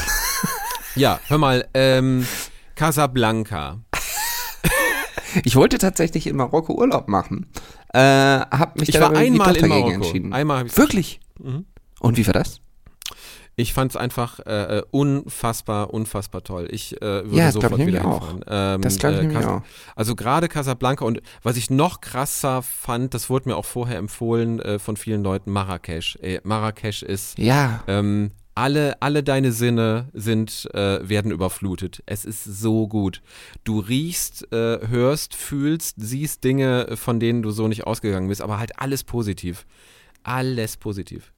[0.95, 2.25] Ja, hör mal, ähm,
[2.73, 3.79] Casablanca.
[5.43, 7.45] Ich wollte tatsächlich in Marokko Urlaub machen.
[7.93, 9.91] Äh, hab mich Ich war einmal in Marokko.
[9.91, 10.33] entschieden.
[10.33, 11.19] Einmal Wirklich?
[11.39, 11.65] Mhm.
[11.99, 12.61] Und wie war das?
[13.59, 16.67] Ich fand es einfach äh, äh, unfassbar, unfassbar toll.
[16.69, 18.19] Ich äh, würde Ja, sofort wieder auch.
[18.29, 18.45] hinfahren.
[18.75, 19.61] Ähm, Das glaub ich Cas- auch.
[19.95, 24.59] Also gerade Casablanca und was ich noch krasser fand, das wurde mir auch vorher empfohlen
[24.59, 26.19] äh, von vielen Leuten, Marrakesch.
[26.21, 32.03] Ey, Marrakesch ist Ja, ähm, alle, alle deine Sinne sind, äh, werden überflutet.
[32.05, 33.23] Es ist so gut.
[33.63, 38.59] Du riechst, äh, hörst, fühlst, siehst Dinge, von denen du so nicht ausgegangen bist, aber
[38.59, 39.65] halt alles positiv.
[40.21, 41.33] Alles positiv.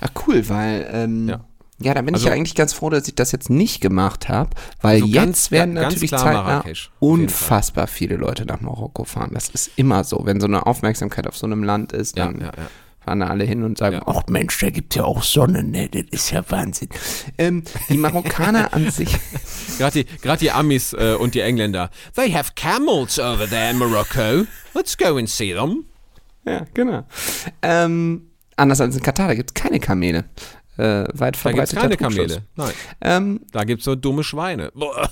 [0.00, 1.44] Ah, cool, weil ähm, ja.
[1.82, 1.94] Ja.
[1.94, 4.50] da bin Also- ich ja eigentlich ganz froh, dass ich das jetzt nicht gemacht habe,
[4.82, 6.64] weil Also jetzt ganz- werden ganz natürlich zeitnah
[6.98, 9.30] unfassbar viele Leute nach Marokko fahren.
[9.34, 12.40] Das ist immer so, wenn so eine Aufmerksamkeit auf so einem Land ist, Ja, dann
[12.40, 12.52] ja, ja.
[13.04, 14.02] fahren da alle hin und sagen, Ja.
[14.06, 15.88] ach Mensch, da gibt's ja auch Sonne, ne?
[15.88, 16.88] Das ist ja Wahnsinn.
[17.38, 19.08] Ähm, die Marokkaner an sich,
[19.78, 21.90] Gerade die, grad die Amis äh, und die Engländer.
[22.14, 24.44] They have camels over there in Morocco.
[24.74, 25.84] Let's go and see them.
[26.44, 27.04] ja, genau.
[27.62, 30.24] Ähm, anders als in Katar, da gibt's keine Kamele.
[30.80, 31.36] Äh, weit Da gibt
[31.68, 32.26] verbreiteter keine Trugschluss.
[32.32, 32.42] Kamele.
[32.56, 34.70] Nein, Ähm, da gibt es so dumme Schweine.
[34.74, 35.10] Boah.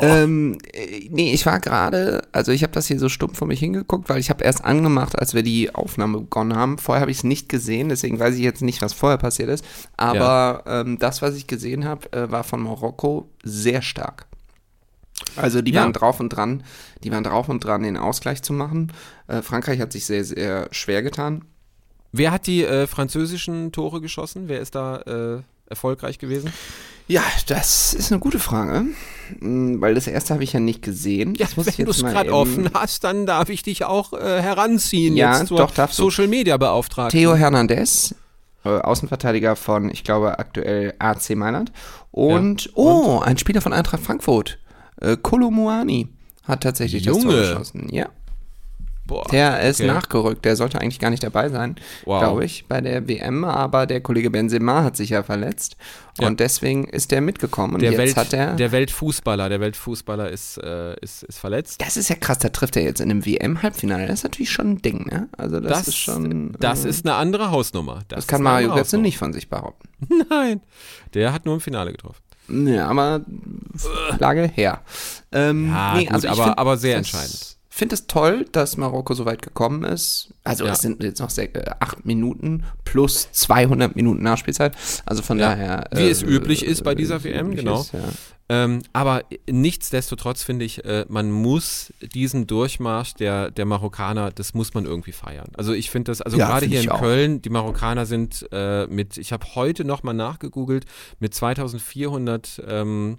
[0.00, 3.60] Ähm, äh, nee, ich war gerade, also ich habe das hier so stumpf vor mich
[3.60, 6.78] hingeguckt, weil ich habe erst angemacht, als wir die Aufnahme begonnen haben.
[6.78, 9.64] Vorher habe ich es nicht gesehen, deswegen weiß ich jetzt nicht, was vorher passiert ist.
[9.96, 14.26] Aber ähm, das, was ich gesehen habe, äh, war von Marokko sehr stark.
[15.36, 15.82] Also die Ja.
[15.82, 16.64] waren drauf und dran,
[17.02, 18.92] die waren drauf und dran, den Ausgleich zu machen.
[19.26, 21.44] Äh, Frankreich hat sich sehr, sehr schwer getan.
[22.16, 24.44] Wer hat die äh, französischen Tore geschossen?
[24.46, 26.52] Wer ist da äh, erfolgreich gewesen?
[27.08, 28.84] Ja, das ist eine gute Frage,
[29.40, 31.34] Mm, weil das erste habe ich ja nicht gesehen.
[31.34, 35.38] Ja, wenn du es gerade offen hast, dann darf ich dich auch äh, heranziehen Ja,
[35.38, 35.90] jetzt zur doch.
[35.90, 37.18] Social Media Beauftragten.
[37.18, 38.14] Theo Hernandez,
[38.64, 41.72] äh, Außenverteidiger von, ich glaube, aktuell AC Mailand.
[42.10, 44.58] Und, oh, ein Spieler von Eintracht Frankfurt,
[45.00, 46.08] äh, Kolomuani,
[46.44, 47.40] hat tatsächlich das Tor Junge.
[47.40, 47.88] geschossen.
[47.90, 48.08] Ja,
[49.06, 49.86] Boah, der ist okay.
[49.88, 50.44] nachgerückt.
[50.46, 52.20] Der sollte eigentlich gar nicht dabei sein, Wow.
[52.20, 53.44] glaube ich, bei der WM.
[53.44, 55.76] Aber der Kollege Benzema hat sich ja verletzt.
[56.18, 56.26] Ja.
[56.28, 57.74] Und deswegen ist der mitgekommen.
[57.74, 58.54] Und Der, Welt, er.
[58.54, 61.82] der Weltfußballer, der Weltfußballer ist, äh, ist, ist verletzt.
[61.82, 64.06] das ist ja krass, da trifft er jetzt in einem WM-Halbfinale.
[64.06, 65.28] Das ist natürlich schon ein Ding, ne?
[65.36, 66.56] Also, das, ist schon.
[66.60, 68.00] das äh, ist eine andere Hausnummer.
[68.08, 69.88] Das, das kann Mario Götze nicht von sich behaupten.
[70.30, 70.60] Nein,
[71.12, 72.20] der hat nur im Finale getroffen.
[72.48, 73.22] Ja, aber
[74.18, 74.80] Lage her.
[75.32, 77.56] Ähm, Ja, nee, gut, also aber- find aber sehr das- entscheidend.
[77.74, 80.32] Finde es toll, dass Marokko so weit gekommen ist.
[80.44, 80.72] Also Ja.
[80.72, 84.74] es sind jetzt noch sehr, äh, acht Minuten plus 200 Minuten Nachspielzeit.
[85.04, 85.50] Also von Ja.
[85.50, 85.84] daher.
[85.92, 87.80] Wie es üblich ist bei dieser WM, genau.
[87.80, 88.00] Ist, ja.
[88.50, 94.74] Ähm, aber nichtsdestotrotz finde ich, äh, man muss diesen Durchmarsch der, der Marokkaner, das muss
[94.74, 95.48] man irgendwie feiern.
[95.56, 97.00] Also ich finde das, also gerade hier in auch.
[97.00, 100.84] Köln, die Marokkaner sind äh, mit, ich habe heute nochmal nachgegoogelt,
[101.20, 103.16] mit 2400 ähm,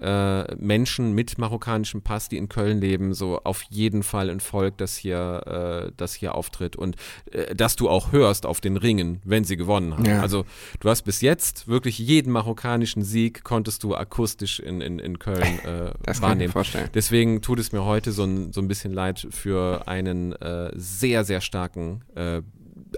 [0.00, 4.78] äh, Menschen mit marokkanischem Pass, die in Köln leben, so auf jeden Fall ein Volk,
[4.78, 6.96] das hier, äh, das hier auftritt und
[7.32, 10.04] äh, das du auch hörst auf den Ringen, wenn sie gewonnen haben.
[10.04, 10.20] Ja.
[10.20, 10.44] Also
[10.80, 15.42] du hast bis jetzt wirklich jeden marokkanischen Sieg konntest du akustisch in, in, in Köln
[15.64, 16.52] äh, Das kann ich mir wahrnehmen.
[16.52, 16.88] vorstellen.
[16.94, 21.24] Deswegen tut es mir heute so ein, so ein bisschen leid für einen äh, sehr,
[21.24, 22.42] sehr starken äh,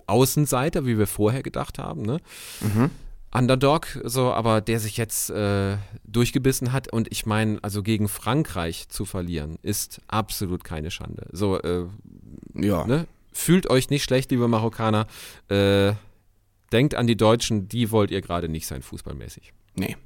[0.06, 2.02] Außenseiter, wie wir vorher gedacht haben.
[2.02, 2.18] Ne?
[2.60, 2.90] Mhm.
[3.32, 8.88] Underdog, so, aber der sich jetzt äh, durchgebissen hat und ich meine, also gegen Frankreich
[8.88, 11.26] zu verlieren, ist absolut keine Schande.
[11.32, 11.86] So, äh,
[12.54, 12.86] Ja.
[12.86, 13.06] ne?
[13.32, 15.06] Fühlt euch nicht schlecht, liebe Marokkaner.
[15.48, 15.92] Äh,
[16.72, 19.52] denkt an die Deutschen, die wollt ihr gerade nicht sein, fußballmäßig.
[19.76, 19.96] Nee.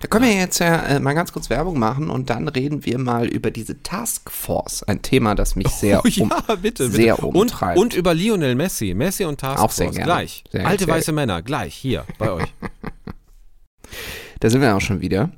[0.00, 2.98] Da können wir jetzt ja äh, mal ganz kurz Werbung machen und dann reden wir
[2.98, 4.82] mal über diese Taskforce.
[4.84, 6.90] Ein Thema, das mich sehr Oh, ja, um, bitte, bitte.
[6.90, 7.78] sehr und, umtreibt.
[7.78, 8.94] und über Lionel Messi.
[8.94, 9.96] Messi und Task Auch sehr Force.
[9.96, 10.12] gerne.
[10.12, 10.44] Gleich.
[10.50, 11.42] Sehr, Alte sehr- weiße Männer.
[11.42, 11.74] Gleich.
[11.74, 12.48] Hier, bei euch.
[14.40, 15.30] Da sind wir auch schon wieder.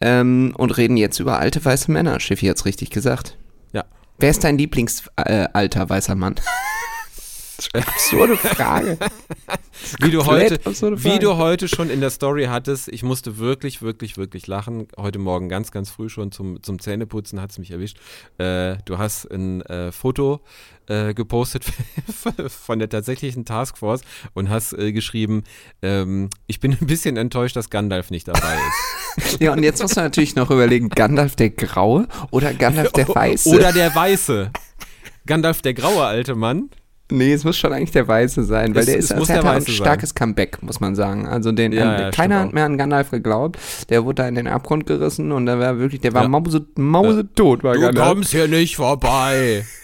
[0.00, 2.20] Ähm, und reden jetzt über alte weiße Männer.
[2.20, 3.38] Schiffi hat's richtig gesagt.
[3.72, 3.84] Ja.
[4.18, 6.34] Wer ist dein Lieblingsalter äh, weißer Mann?
[7.72, 8.98] Absurde Frage.
[10.00, 11.20] Wie du, heute, absurde wie Frage.
[11.20, 14.88] du heute schon in der Story hattest, ich musste wirklich, wirklich, wirklich lachen.
[14.96, 17.98] Heute Morgen ganz, ganz früh schon zum, zum Zähneputzen hat es mich erwischt.
[18.38, 20.40] Äh, du hast ein äh, Foto
[20.86, 21.64] äh, gepostet
[22.48, 24.02] von der tatsächlichen Taskforce
[24.34, 25.44] und hast äh, geschrieben,
[25.82, 29.40] ähm, ich bin ein bisschen enttäuscht, dass Gandalf nicht dabei ist.
[29.40, 33.48] Ja, und jetzt muss man natürlich noch überlegen, Gandalf der Graue oder Gandalf der Weiße?
[33.48, 34.52] Oder der Weiße.
[35.26, 36.70] Gandalf, der graue alte Mann.
[37.10, 39.36] Nee, es muss schon eigentlich der Weiße sein, weil Es- der es ist muss das
[39.38, 39.74] hat der ja ein Weiße sein.
[39.76, 41.26] starkes Comeback, muss man sagen.
[41.26, 43.58] Also den, Ja, äh, ja, keiner hat mehr an Gandalf geglaubt.
[43.88, 46.28] Der wurde da in den Abgrund gerissen und der war wirklich, der war Ja.
[46.28, 48.08] mause, mause tot, war Du Gandalf.
[48.08, 49.64] kommst hier nicht vorbei.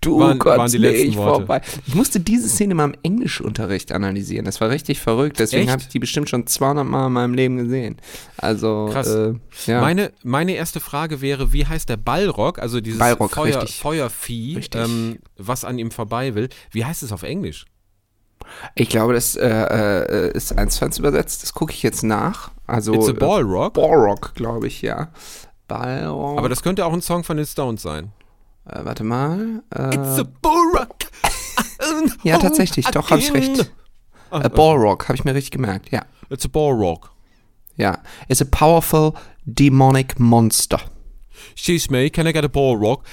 [0.00, 1.32] Du Waren- Gott, waren die nee, letzten ich Worte.
[1.46, 1.60] vorbei.
[1.86, 4.44] Ich musste diese Szene mal im Englischunterricht analysieren.
[4.44, 5.38] Das war richtig verrückt.
[5.38, 7.96] Deswegen habe ich die bestimmt schon 200 Mal in meinem Leben gesehen.
[8.38, 9.08] Also, Krass.
[9.08, 9.34] Äh,
[9.66, 9.80] ja.
[9.80, 13.80] Meine, meine erste Frage wäre, wie heißt der Ballrock, also dieses Balrog, Feuer, richtig.
[13.80, 14.80] Feuervieh, Richtig.
[14.80, 17.66] ähm, was an ihm vorbei will, wie heißt es auf Englisch?
[18.76, 21.42] Ich glaube, das äh, äh, ist eins zu eins übersetzt.
[21.42, 22.50] Das gucke ich jetzt nach.
[22.66, 23.74] Also It's a Ballrock.
[23.74, 25.08] Ballrock, glaube ich, ja.
[25.68, 26.38] Ballrock.
[26.38, 28.12] Aber das könnte auch ein Song von den Stones sein.
[28.66, 29.62] Äh, warte mal.
[29.74, 30.96] Äh, It's a Ballrock.
[32.22, 32.86] ja, tatsächlich.
[32.86, 33.72] Doch, habe ich recht.
[34.30, 35.90] Äh, Ballrock, habe ich mir richtig gemerkt.
[35.90, 36.04] Ja.
[36.30, 37.12] It's a Ballrock.
[37.76, 37.98] Ja.
[38.28, 40.80] It's a powerful demonic monster.
[41.52, 43.04] Excuse me, can I get a Ballrock?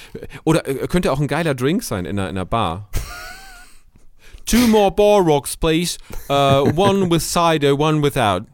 [0.44, 2.90] Oder äh, könnte auch ein geiler Drink sein in einer, in einer Bar.
[4.46, 5.98] Two more Ballrocks, please.
[6.30, 8.46] Uh, one with cider, one without.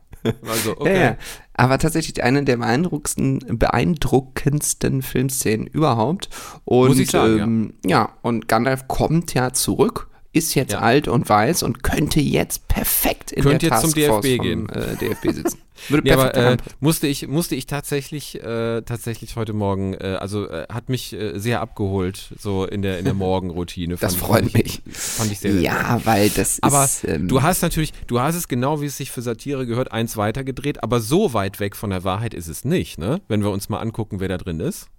[0.48, 0.94] Also, okay.
[0.94, 1.18] Ja, ja.
[1.60, 6.30] Aber tatsächlich eine der beeindruckendsten, beeindruckendsten Filmszenen überhaupt.
[6.64, 8.14] Und, Muss ich sagen, ähm, ja.
[8.22, 10.80] und Gandalf kommt ja zurück, ist jetzt Ja.
[10.80, 14.46] alt und weiß und könnte jetzt perfekt in Könnte der jetzt zum Taskforce DFB vom,
[14.46, 14.70] gehen.
[14.70, 15.60] Äh, DFB sitzen.
[15.88, 20.48] Würde perfekt aber äh, musste ich musste ich tatsächlich äh, tatsächlich heute Morgen äh, also
[20.48, 23.96] äh, hat mich äh, sehr abgeholt so in der in der Morgenroutine.
[23.96, 24.82] Das freut mich.
[24.92, 27.06] Fand ich sehr, sehr ja, weil das Aber ist.
[27.06, 30.16] Ähm, du hast natürlich, du hast es genau wie es sich für Satire gehört, eins
[30.18, 33.22] weitergedreht, aber so weit weg von der Wahrheit ist es nicht, ne?
[33.28, 34.90] Wenn wir uns mal angucken, wer da drin ist.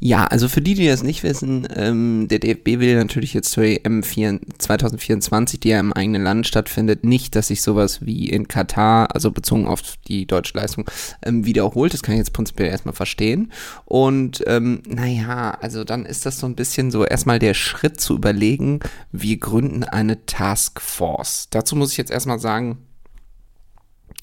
[0.00, 3.64] Ja, also für die, die das nicht wissen, ähm, der DFB will natürlich jetzt zur
[3.64, 8.46] EM 4 2024, die ja im eigenen Land stattfindet, nicht, dass sich sowas wie in
[8.46, 10.84] Katar, also bezogen auf die deutsche Leistung,
[11.24, 11.94] ähm, wiederholt.
[11.94, 13.50] Das kann ich jetzt prinzipiell erstmal verstehen.
[13.86, 18.14] Und ähm, naja, also dann ist das so ein bisschen so erstmal der Schritt zu
[18.16, 18.80] überlegen,
[19.10, 21.48] wir gründen eine Taskforce.
[21.50, 22.78] Dazu muss ich jetzt erstmal sagen,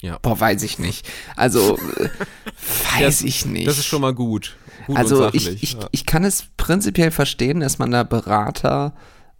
[0.00, 0.18] Ja.
[0.22, 1.08] boah, weiß ich nicht.
[1.34, 3.66] Also, äh, weiß Das- ich nicht.
[3.66, 4.56] Das ist schon mal gut.
[4.86, 5.88] Gut Also ich, ich, ja.
[5.90, 8.94] ich kann es prinzipiell verstehen, dass man da Berater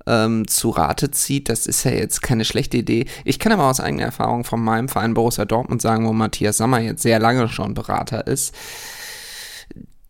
[0.07, 1.49] ähm, zu Rate zieht.
[1.49, 3.07] Das ist ja jetzt keine schlechte Idee.
[3.25, 6.81] Ich kann aber aus eigener Erfahrung von meinem Verein Borussia Dortmund sagen, wo Matthias Sammer
[6.81, 8.55] jetzt sehr lange schon Berater ist,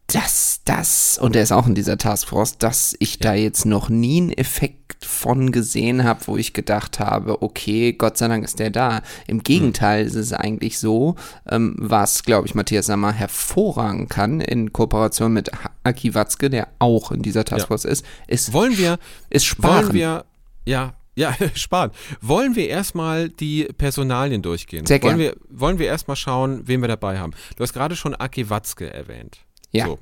[0.07, 4.21] dass das, und er ist auch in dieser Taskforce, dass ich da jetzt noch nie
[4.21, 8.71] einen Effekt von gesehen habe, wo ich gedacht habe, okay, Gott sei Dank ist der
[8.71, 9.03] da.
[9.27, 11.17] Im Gegenteil ist es eigentlich so,
[11.49, 15.51] ähm, was, glaube ich, Matthias Sammer hervorragen kann, in Kooperation mit
[15.85, 18.99] Aki Watzke, der auch in dieser Taskforce ist, ist, Wollen wir,
[19.31, 19.87] ist sparen.
[19.87, 20.25] wollen wir,
[20.65, 21.91] ja, ja, sparen.
[22.21, 24.87] Wollen wir erstmal die Personalien durchgehen?
[24.87, 25.35] Sehr wollen gern.
[25.35, 27.33] wir, wollen wir erstmal schauen, wen wir dabei haben?
[27.57, 29.39] Du hast gerade schon Aki Watzke erwähnt.
[29.73, 29.87] Ja.
[29.87, 29.99] So.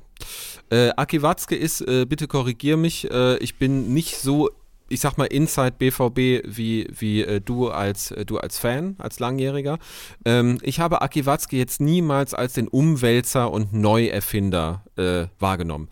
[0.69, 4.49] Äh, Aki Watzke ist, äh, bitte korrigier mich, äh, ich bin nicht so,
[4.91, 9.19] ich sag mal, Inside BVB wie, wie äh, du, als, äh, du als Fan, als
[9.19, 9.79] Langjähriger.
[10.25, 15.89] Ähm, ich habe Aki Watzke jetzt niemals als den Umwälzer und Neuerfinder äh, wahrgenommen.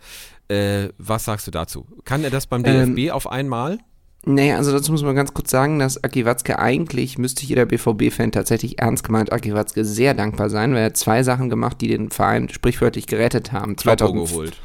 [0.48, 1.86] Äh, was sagst du dazu?
[2.04, 3.78] Kann er das beim Ähm, DFB auf einmal?
[4.26, 8.32] Nee, also dazu muss man ganz kurz sagen, dass Aki Watzke eigentlich, müsste jeder BVB-Fan
[8.32, 11.88] tatsächlich ernst gemeint Aki Watzke sehr dankbar sein, weil er hat zwei Sachen gemacht, die
[11.88, 13.76] den Verein sprichwörtlich gerettet haben.
[13.76, 14.60] Kloppo 2000 geholt.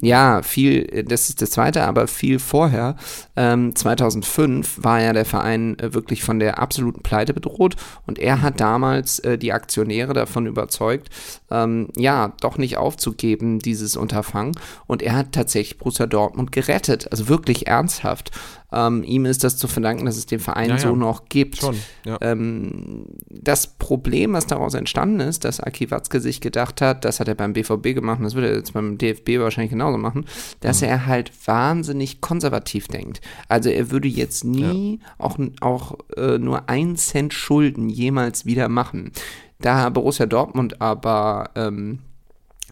[0.00, 2.94] Ja, viel, das ist das zweite, aber viel vorher.
[3.34, 7.74] Ähm, 2005 war ja der Verein äh, wirklich von der absoluten Pleite bedroht
[8.06, 11.08] und er hat damals äh, die Aktionäre davon überzeugt,
[11.50, 14.52] ähm, ja, doch nicht aufzugeben, dieses Unterfangen.
[14.86, 18.30] Und er hat tatsächlich Borussia Dortmund gerettet, also wirklich ernsthaft.
[18.70, 20.80] Ähm, ihm ist das zu verdanken, dass es den Verein Ja, ja.
[20.80, 21.58] so noch gibt.
[21.58, 22.18] Schon, ja.
[22.20, 27.28] Ähm, das Problem, was daraus entstanden ist, dass Aki Watzke sich gedacht hat, das hat
[27.28, 30.26] er beim BVB gemacht das wird er jetzt beim DFB wahrscheinlich genauso machen,
[30.60, 33.20] dass er halt wahnsinnig konservativ denkt.
[33.48, 39.12] Also er würde jetzt nie auch, auch äh, nur ein Cent Schulden jemals wieder machen.
[39.60, 42.00] Da Borussia Dortmund aber ähm,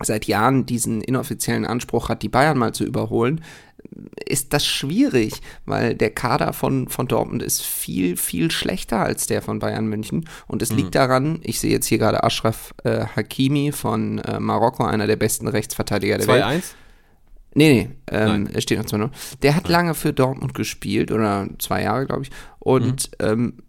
[0.03, 3.41] seit Jahren diesen inoffiziellen Anspruch hat, die Bayern mal zu überholen,
[4.29, 9.43] ist das schwierig, weil der Kader von, von Dortmund ist viel, viel schlechter als der
[9.43, 10.29] von Bayern München.
[10.47, 14.85] Und es liegt daran, ich sehe jetzt hier gerade Ashraf äh, Hakimi von äh, Marokko,
[14.85, 16.45] einer der besten Rechtsverteidiger der Welt.
[16.45, 16.63] 2-1?
[17.55, 18.51] Nee, nee, ähm, Nein.
[18.53, 19.11] es steht noch 2-0.
[19.43, 22.31] Der hat lange für Dortmund gespielt, oder zwei Jahre, glaube ich.
[22.59, 23.63] Und, ähm,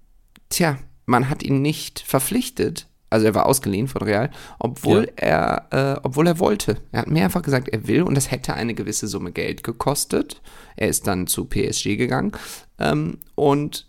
[0.50, 2.87] tja, man hat ihn nicht verpflichtet.
[3.10, 6.78] Also er war ausgeliehen von Real, obwohl er, äh, obwohl er wollte.
[6.91, 10.41] Er hat mehrfach gesagt, er will und das hätte eine gewisse Summe Geld gekostet.
[10.76, 12.34] Er ist dann zu PSG gegangen
[12.80, 13.88] ähm, und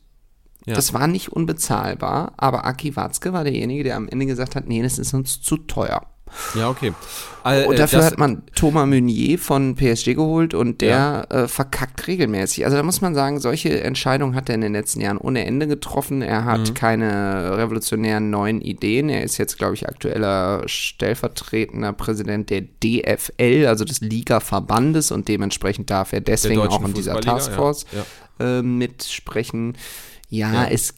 [0.66, 0.74] Ja.
[0.74, 4.82] das war nicht unbezahlbar, aber Aki Watzke war derjenige, der am Ende gesagt hat, nee,
[4.82, 6.06] das ist uns zu teuer.
[6.54, 6.92] Ja, okay.
[7.44, 12.06] Äh, Und äh, dafür hat man Thomas Meunier von PSG geholt und der äh, verkackt
[12.06, 12.64] regelmäßig.
[12.64, 15.66] Also da muss man sagen, solche Entscheidungen hat er in den letzten Jahren ohne Ende
[15.66, 16.20] getroffen.
[16.22, 19.08] Er hat keine revolutionären neuen Ideen.
[19.08, 25.90] Er ist jetzt, glaube ich, aktueller stellvertretender Präsident der DFL, also des Liga-Verbandes und dementsprechend
[25.90, 27.86] darf er deswegen auch in dieser Taskforce
[28.40, 29.76] ja, äh, mitsprechen.
[30.28, 30.68] Ja, Ja.
[30.68, 30.94] es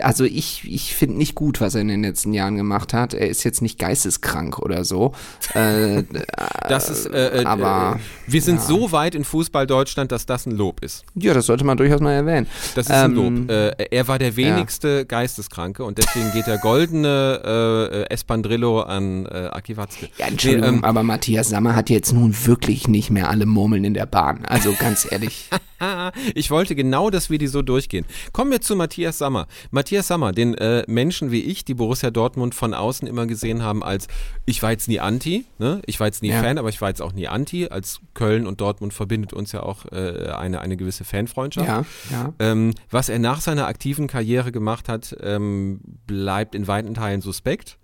[0.00, 3.14] also ich, ich finde nicht gut, was er in den letzten Jahren gemacht hat.
[3.14, 5.12] Er ist jetzt nicht geisteskrank oder so.
[5.54, 6.04] Äh,
[6.68, 8.62] das ist, äh, äh, aber wir sind ja.
[8.62, 11.04] so weit in Fußball Deutschland, dass das ein Lob ist.
[11.14, 12.46] Ja, das sollte man durchaus mal erwähnen.
[12.74, 13.50] Das ist ähm, ein Lob.
[13.50, 15.04] Äh, er war der wenigste ja.
[15.04, 20.08] Geisteskranke und deswegen geht der goldene äh, Espandrillo an äh, Aki Watzke.
[20.18, 23.84] Ja, Entschuldigung, nee, ähm, aber Matthias Sammer hat jetzt nun wirklich nicht mehr alle Murmeln
[23.84, 24.44] in der Bahn.
[24.44, 25.48] Also ganz ehrlich.
[26.34, 28.04] ich wollte genau, dass wir die so durchgehen.
[28.32, 29.46] Kommen wir zu Matthias Sammer.
[29.70, 33.82] Matthias Sammer, den äh, Menschen wie ich, die Borussia Dortmund von außen immer gesehen haben
[33.82, 34.08] als,
[34.46, 35.82] ich war jetzt nie Anti, ne?
[35.86, 36.42] ich war jetzt nie ja.
[36.42, 37.68] Fan, aber ich war jetzt auch nie Anti.
[37.68, 41.66] Als Köln und Dortmund verbindet uns ja auch äh, eine, eine gewisse Fanfreundschaft.
[41.66, 42.32] Ja, ja.
[42.38, 47.78] Ähm, was er nach seiner aktiven Karriere gemacht hat, ähm, bleibt in weiten Teilen suspekt.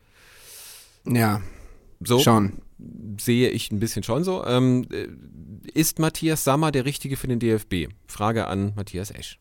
[1.05, 1.41] Ja,
[2.01, 2.19] so.
[2.21, 2.55] Schon
[3.19, 4.45] sehe ich ein bisschen schon so.
[4.47, 5.09] Ähm, äh,
[5.73, 7.89] ist Matthias Sammer der Richtige für den DFB?
[8.07, 9.39] Frage an Matthias Esch.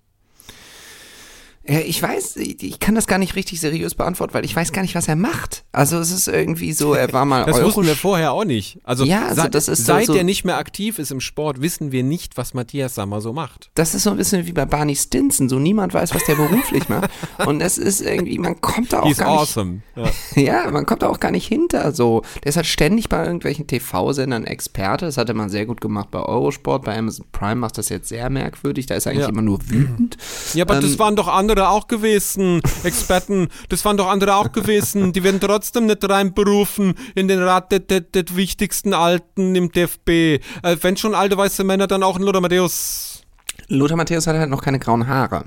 [1.68, 4.95] Ich weiß, ich kann das gar nicht richtig seriös beantworten, weil ich weiß gar nicht,
[4.95, 5.65] was er macht.
[5.74, 7.45] Also es ist irgendwie so, er war mal.
[7.45, 8.80] das Euro wussten wir vorher auch nicht.
[8.84, 11.91] Also, ja, also das ist seit so, er nicht mehr aktiv ist im Sport, wissen
[11.91, 13.70] wir nicht, was Matthias Sammer so macht.
[13.76, 15.49] Das ist so ein bisschen wie bei Barney Stinson.
[15.49, 17.09] So niemand weiß, was der beruflich macht.
[17.45, 19.82] Und es ist irgendwie, man kommt da auch He's gar awesome.
[19.95, 20.38] nicht.
[20.38, 20.63] Ja.
[20.63, 21.91] ja, man kommt da auch gar nicht hinter.
[21.91, 25.05] So, der ist halt ständig bei irgendwelchen TV-Sendern Experte.
[25.05, 26.86] Das hat er mal sehr gut gemacht bei Eurosport.
[26.86, 28.86] Bei Amazon Prime macht das jetzt sehr merkwürdig.
[28.86, 29.30] Da ist er eigentlich ja.
[29.30, 30.18] immer nur wütend.
[30.53, 32.62] Ja, aber ähm, das waren doch andere auch gewesen.
[32.84, 37.41] Experten, Experten, das waren doch andere auch gewesen, die werden trotzdem nicht reinberufen in den
[37.41, 40.10] Rat der, der, der wichtigsten Alten im DFB.
[40.10, 40.39] Äh,
[40.82, 43.24] wenn schon alte weiße Männer, dann auch ein Lothar Matthäus.
[43.68, 45.45] Lothar Matthäus hat halt noch keine grauen Haare.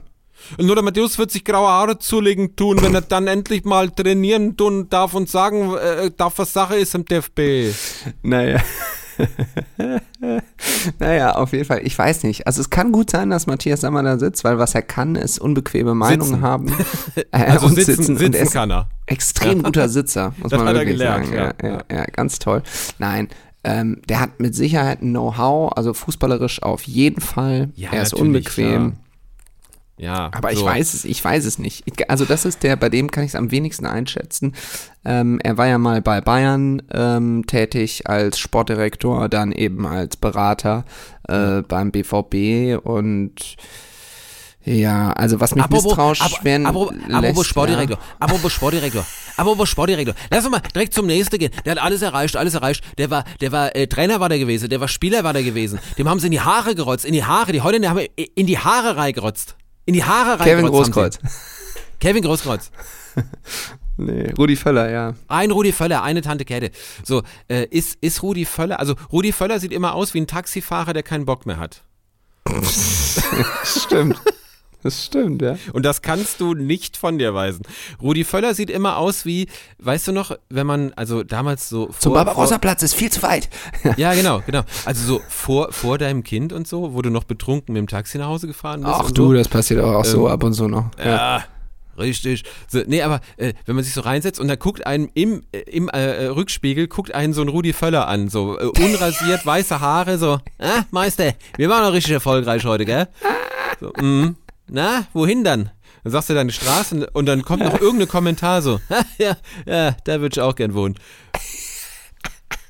[0.57, 4.89] Lothar Matthäus wird sich graue Haare zulegen tun, wenn er dann endlich mal trainieren tun
[4.89, 7.75] darf und sagen äh, darf, was Sache ist im DFB.
[8.23, 8.61] Naja.
[10.99, 11.81] naja, auf jeden Fall.
[11.85, 12.47] Ich weiß nicht.
[12.47, 15.39] Also es kann gut sein, dass Matthias Sammer da sitzt, weil was er kann, ist
[15.39, 16.43] unbequeme Meinungen sitzen.
[16.43, 16.73] haben.
[17.33, 18.89] Äh, also und sitzen, sitzen, und kann er.
[19.07, 21.55] Extrem guter Sitzer, muss das man wirklich gelernt, sagen.
[21.62, 22.62] Ja, ja, ja, ganz toll.
[22.99, 23.29] Nein,
[23.62, 27.71] ähm, der hat mit Sicherheit ein Know-how, also fußballerisch auf jeden Fall.
[27.75, 28.85] Ja, er ist unbequem.
[28.85, 28.93] Ja.
[30.01, 30.61] Ja, aber so.
[30.61, 31.85] ich weiß es, ich weiß es nicht.
[32.09, 34.55] Also das ist der, bei dem kann ich es am wenigsten einschätzen.
[35.05, 40.87] Ähm, er war ja mal bei Bayern ähm, tätig als Sportdirektor, dann eben als Berater
[41.29, 43.57] äh, beim BVB und
[44.65, 48.17] ja, also was mich apropos, misstrauisch ap werden apropos, lässt, apropos Sportdirektor, ja.
[48.21, 50.15] apropos Sportdirektor, apropos Sportdirektor.
[50.31, 51.53] Lass uns mal direkt zum nächsten gehen.
[51.67, 52.83] Der hat alles erreicht, alles erreicht.
[52.97, 55.79] Der war, der war äh, Trainer war der gewesen, der war Spieler war der gewesen.
[55.99, 58.59] Dem haben sie in die Haare gerotzt, in die Haare, die heute haben in die
[58.59, 59.57] Haare reingerotzt.
[59.87, 60.47] In die Haare rein.
[60.47, 61.18] Kevin Großkreuz.
[61.99, 62.70] Kevin Großkreuz.
[63.97, 65.14] nee, Rudi Völler, ja.
[65.28, 66.70] Ein Rudi Völler, eine Tante Kette.
[67.05, 70.93] So, äh, ist, ist Rudi Völler, also Rudi Völler sieht immer aus wie ein Taxifahrer,
[70.93, 71.83] der keinen Bock mehr hat.
[73.64, 74.20] Stimmt.
[74.83, 75.57] Das stimmt, ja.
[75.72, 77.62] Und das kannst du nicht von dir weisen.
[78.01, 79.47] Rudi Völler sieht immer aus wie,
[79.78, 81.87] weißt du noch, wenn man, also damals so.
[81.87, 83.49] Vor, Zum Barbarossa-Platz ist viel zu weit.
[83.97, 84.62] ja, genau, genau.
[84.85, 88.18] Also so vor, vor deinem Kind und so, wo du noch betrunken mit dem Taxi
[88.18, 88.95] nach Hause gefahren bist.
[88.95, 89.33] Ach du, so.
[89.35, 90.91] das passiert auch, auch ähm, so ab und zu noch.
[90.99, 91.05] Ja.
[91.05, 91.45] ja.
[92.01, 92.45] Richtig.
[92.66, 95.59] So, nee, aber äh, wenn man sich so reinsetzt und dann guckt einen im, äh,
[95.61, 100.18] im äh, Rückspiegel, guckt einen so ein Rudi Völler an, so äh, unrasiert, weiße Haare,
[100.18, 103.09] so, äh, Meister, wir waren noch richtig erfolgreich heute, gell?
[103.81, 104.37] So, mm,
[104.73, 105.71] na, wohin dann?
[106.03, 108.81] Dann sagst du deine Straße und dann kommt noch irgendein Kommentar so,
[109.18, 110.97] ja, ja, da würde ich auch gern wohnen.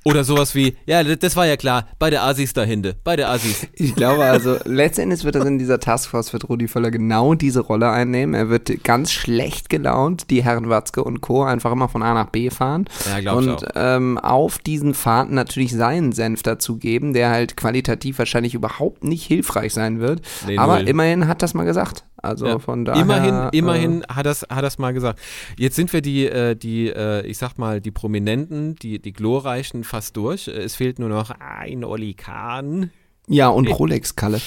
[0.04, 3.66] Oder sowas wie, ja, das war ja klar, bei der Asis dahinter, bei der Asis.
[3.74, 7.90] Ich glaube also, letztendlich wird er in dieser Taskforce, wird Rudi Völler genau diese Rolle
[7.90, 8.34] einnehmen.
[8.34, 11.42] Er wird ganz schlecht gelaunt, die Herren Watzke und Co.
[11.44, 12.86] einfach immer von A nach B fahren.
[13.06, 18.54] Ja, glaub und ähm, auf diesen Fahrten natürlich seinen Senf dazugeben, der halt qualitativ wahrscheinlich
[18.54, 20.22] überhaupt nicht hilfreich sein wird.
[20.46, 22.04] Nee, Aber immerhin hat das mal gesagt.
[22.22, 23.00] Also ja, von daher.
[23.00, 25.18] Immerhin, immerhin äh, hat das, hat das mal gesagt.
[25.56, 29.84] Jetzt sind wir die, äh, die, äh, ich sag mal, die Prominenten, die, die glorreichen
[29.84, 30.48] fast durch.
[30.48, 32.90] Es fehlt nur noch ein Olli Kahn.
[33.26, 34.40] Ja, und Rolex Kalle.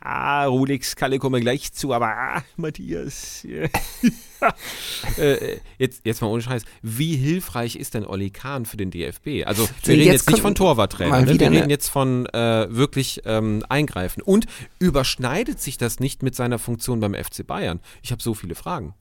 [0.00, 3.44] Ah, Rolex Kalle kommen wir gleich zu, aber ah, Matthias.
[5.18, 6.62] äh, jetzt, jetzt mal ohne Scheiß.
[6.82, 9.44] Wie hilfreich ist denn Olli Kahn für den DFB?
[9.44, 11.38] Also, wir reden jetzt, jetzt nicht von Torwarttrainer, ne?
[11.38, 14.22] wir reden jetzt von äh, wirklich ähm, Eingreifen.
[14.22, 14.46] Und
[14.78, 17.80] überschneidet sich das nicht mit seiner Funktion beim FC Bayern?
[18.02, 18.94] Ich habe so viele Fragen.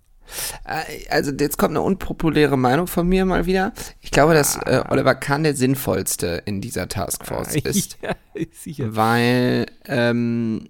[0.65, 3.73] Äh, also jetzt kommt eine unpopuläre Meinung von mir mal wieder.
[4.01, 7.97] Ich glaube, dass äh, Oliver Kahn der sinnvollste in dieser Taskforce ist.
[8.01, 8.15] ja,
[8.51, 8.95] sicher.
[8.95, 10.69] Weil ähm,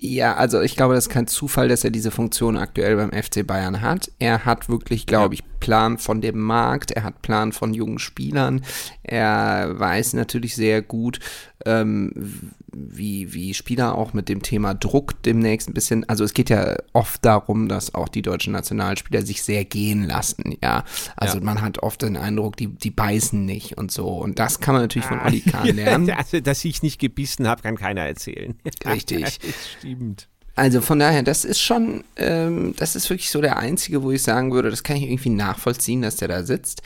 [0.00, 3.44] ja, also ich glaube, das ist kein Zufall, dass er diese Funktion aktuell beim FC
[3.44, 4.12] Bayern hat.
[4.20, 8.64] Er hat wirklich, glaube ich, Plan von dem Markt, er hat Plan von jungen Spielern,
[9.02, 11.18] er weiß natürlich sehr gut,
[11.66, 12.52] ähm,
[12.90, 16.76] wie, wie Spieler auch mit dem Thema Druck demnächst ein bisschen, also es geht ja
[16.92, 20.84] oft darum, dass auch die deutschen Nationalspieler sich sehr gehen lassen, ja.
[21.16, 21.44] Also Ja.
[21.44, 24.08] man hat oft den Eindruck, die, die beißen nicht und so.
[24.08, 25.18] Und das kann man natürlich Ah.
[25.18, 26.10] von Oli Kahn lernen.
[26.10, 28.54] Also, dass ich nicht gebissen habe, kann keiner erzählen.
[28.86, 29.38] Richtig.
[29.42, 30.28] Das stimmt.
[30.54, 34.22] Also von daher, das ist schon, ähm, das ist wirklich so der einzige, wo ich
[34.24, 36.82] sagen würde, das kann ich irgendwie nachvollziehen, dass der da sitzt.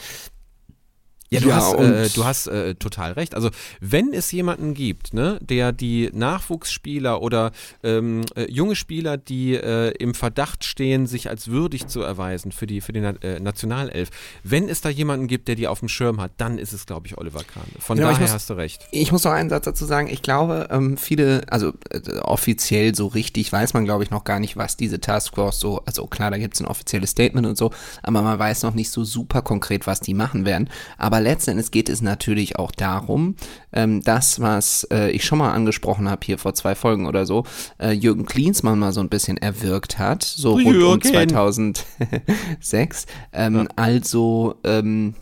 [1.32, 3.34] Ja, du Ja, hast, äh, du hast äh, total recht.
[3.34, 7.52] Also wenn es jemanden gibt, ne, der die Nachwuchsspieler oder
[7.82, 12.66] ähm, äh, junge Spieler, die äh, im Verdacht stehen, sich als würdig zu erweisen für
[12.66, 14.10] die für die Na äh, Nationalelf,
[14.42, 17.06] wenn es da jemanden gibt, der die auf dem Schirm hat, dann ist es, glaube
[17.06, 17.64] ich, Oliver Kahn.
[17.78, 18.86] Von ich daher muss- hast du recht.
[18.90, 20.08] Ich muss noch einen Satz dazu sagen.
[20.10, 24.38] Ich glaube, ähm, viele, also äh, offiziell so richtig weiß man, glaube ich, noch gar
[24.40, 27.70] nicht, was diese Taskforce so, also klar, da gibt es ein offizielles Statement und so,
[28.02, 30.68] aber man weiß noch nicht so super konkret, was die machen werden.
[30.98, 33.36] Aber letzten Endes geht es natürlich auch darum,
[33.72, 37.44] ähm, das, was äh, ich schon mal angesprochen habe hier vor zwei Folgen oder so,
[37.78, 41.02] äh, Jürgen Klinsmann mal so ein bisschen erwirkt hat, so rund um Jürgen.
[41.02, 43.06] 2006.
[43.32, 45.14] Ähm, Also, ähm,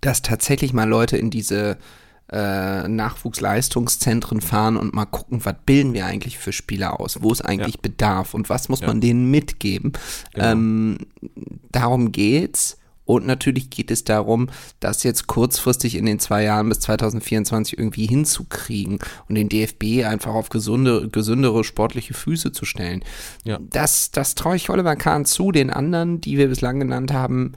[0.00, 1.78] dass tatsächlich mal Leute in diese
[2.32, 7.42] äh, Nachwuchsleistungszentren fahren und mal gucken, was bilden wir eigentlich für Spieler aus, wo ist
[7.42, 8.88] eigentlich Bedarf und was muss Ja.
[8.88, 9.92] man denen mitgeben.
[10.34, 10.50] Genau.
[10.52, 10.98] Ähm,
[11.70, 12.78] darum geht's.
[13.06, 14.48] Und natürlich geht es darum,
[14.80, 18.98] das jetzt kurzfristig in den zwei Jahren bis 2024 irgendwie hinzukriegen
[19.28, 23.02] und den DFB einfach auf gesunde, gesündere sportliche Füße zu stellen.
[23.44, 23.58] Ja.
[23.70, 27.52] Das, das traue ich Oliver Kahn zu, den anderen, die wir bislang genannt haben,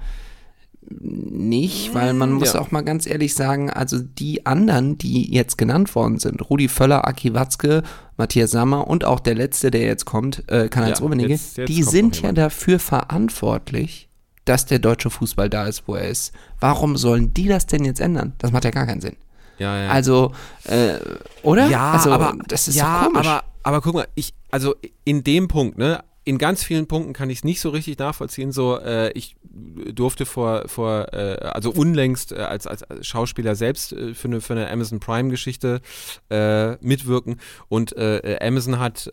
[0.92, 2.62] nicht, weil man muss Ja.
[2.62, 7.08] auch mal ganz ehrlich sagen, also die anderen, die jetzt genannt worden sind, Rudi Völler,
[7.08, 7.84] Aki Watzke,
[8.18, 12.22] Matthias Sammer und auch der letzte, der jetzt kommt, äh, Karl-Heinz Ja, Rummenigge, die sind
[12.22, 14.09] ja dafür verantwortlich,
[14.50, 16.34] dass der deutsche Fußball da ist, wo er ist.
[16.60, 18.34] Warum sollen die das denn jetzt ändern?
[18.40, 19.16] Das macht ja gar keinen Sinn.
[19.60, 19.90] Ja, ja.
[19.90, 20.34] Also,
[20.64, 20.96] äh,
[21.44, 21.68] oder?
[21.68, 23.28] Ja, also, aber das ist ja, komisch.
[23.28, 27.30] aber aber guck mal, ich also in dem Punkt, ne, in ganz vielen Punkten kann
[27.30, 28.52] ich es nicht so richtig nachvollziehen.
[28.52, 34.14] So, äh, ich durfte vor vor äh, also unlängst äh, als, als Schauspieler selbst äh,
[34.14, 35.82] für eine für eine Amazon Prime Geschichte
[36.30, 39.10] äh, mitwirken und äh, Amazon hat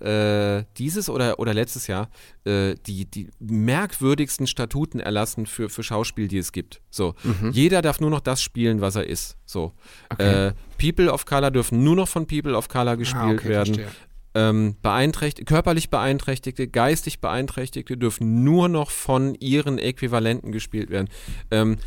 [0.78, 2.08] dieses oder oder letztes Jahr
[2.46, 6.80] die die merkwürdigsten Statuten erlassen für für Schauspiel, die es gibt.
[6.90, 7.14] So,
[7.50, 9.36] jeder darf nur noch das spielen, was er ist.
[9.46, 9.72] So,
[10.12, 10.52] Okay.
[10.78, 13.74] People of Color dürfen nur noch von People of Color gespielt Ah, okay, werden.
[13.74, 13.94] verstehe.
[14.36, 21.08] Ähm, beeinträchtigt, körperlich Beeinträchtigte, geistig Beeinträchtigte dürfen nur noch von ihren Äquivalenten gespielt werden.
[21.50, 21.78] Ähm,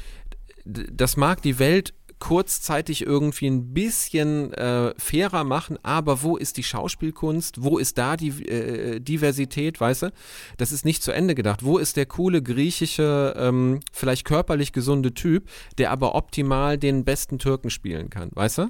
[0.66, 6.64] das mag die Welt kurzzeitig irgendwie ein bisschen äh, fairer machen, aber wo ist die
[6.64, 7.64] Schauspielkunst?
[7.64, 10.12] Wo ist da die äh, Diversität, weißt du?
[10.58, 11.64] Das ist nicht zu Ende gedacht.
[11.64, 17.40] Wo ist der coole griechische, ähm, vielleicht körperlich gesunde Typ, der aber optimal den besten
[17.40, 18.68] Türken spielen kann, weißt du?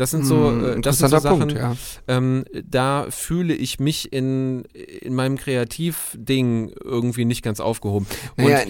[0.00, 1.76] Das sind so, Hm, äh, das sind so Sachen, Punkt, ja.
[2.08, 4.62] ähm, da fühle ich mich in,
[5.02, 8.06] in meinem Kreativding irgendwie nicht ganz aufgehoben.
[8.36, 8.60] Und Naja,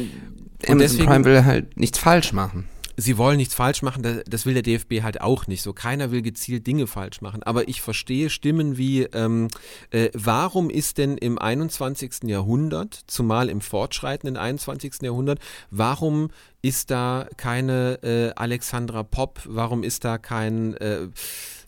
[0.67, 2.65] Amazon deswegen- Prime will halt nichts falsch machen.
[3.01, 5.63] Sie wollen nichts falsch machen, das, will der DFB halt auch nicht.
[5.63, 7.43] So keiner will gezielt Dinge falsch machen.
[7.43, 9.49] Aber ich verstehe Stimmen wie, ähm,
[9.91, 12.25] äh, warum ist denn im 21.
[12.25, 15.03] Jahrhundert, zumal im fortschreitenden 21.
[15.03, 15.41] Jahrhundert,
[15.71, 16.31] warum
[16.63, 21.09] ist da keine äh, Alexandra Popp, warum ist da kein, äh,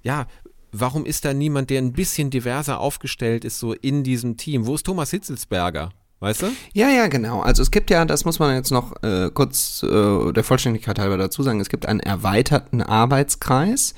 [0.02, 0.26] ja,
[0.70, 4.66] warum ist da niemand, der ein bisschen diverser aufgestellt ist, so in diesem Team?
[4.66, 5.92] Wo ist Thomas Hitzelsberger?
[6.22, 6.46] Weißt du?
[6.72, 7.40] Ja, ja, genau.
[7.40, 11.16] Also es gibt ja, das muss man jetzt noch äh, kurz äh, der Vollständigkeit halber
[11.18, 13.94] dazu sagen, es gibt einen erweiterten Arbeitskreis.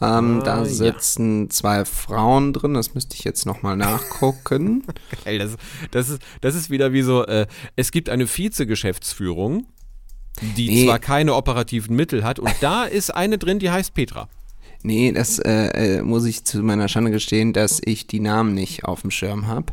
[0.00, 0.64] Ähm, Ah, da ja.
[0.64, 4.84] sitzen zwei Frauen drin, das müsste ich jetzt nochmal nachgucken.
[5.24, 5.56] Geil, das,
[5.92, 9.66] das, ist, das ist wieder wie so, äh, es gibt eine Vizegeschäftsführung,
[10.56, 10.84] die Nee.
[10.86, 14.28] zwar keine operativen Mittel hat und da ist eine drin, die heißt Petra.
[14.82, 18.84] nee, das äh, äh, muss ich zu meiner Schande gestehen, dass ich die Namen nicht
[18.84, 19.72] auf dem Schirm habe.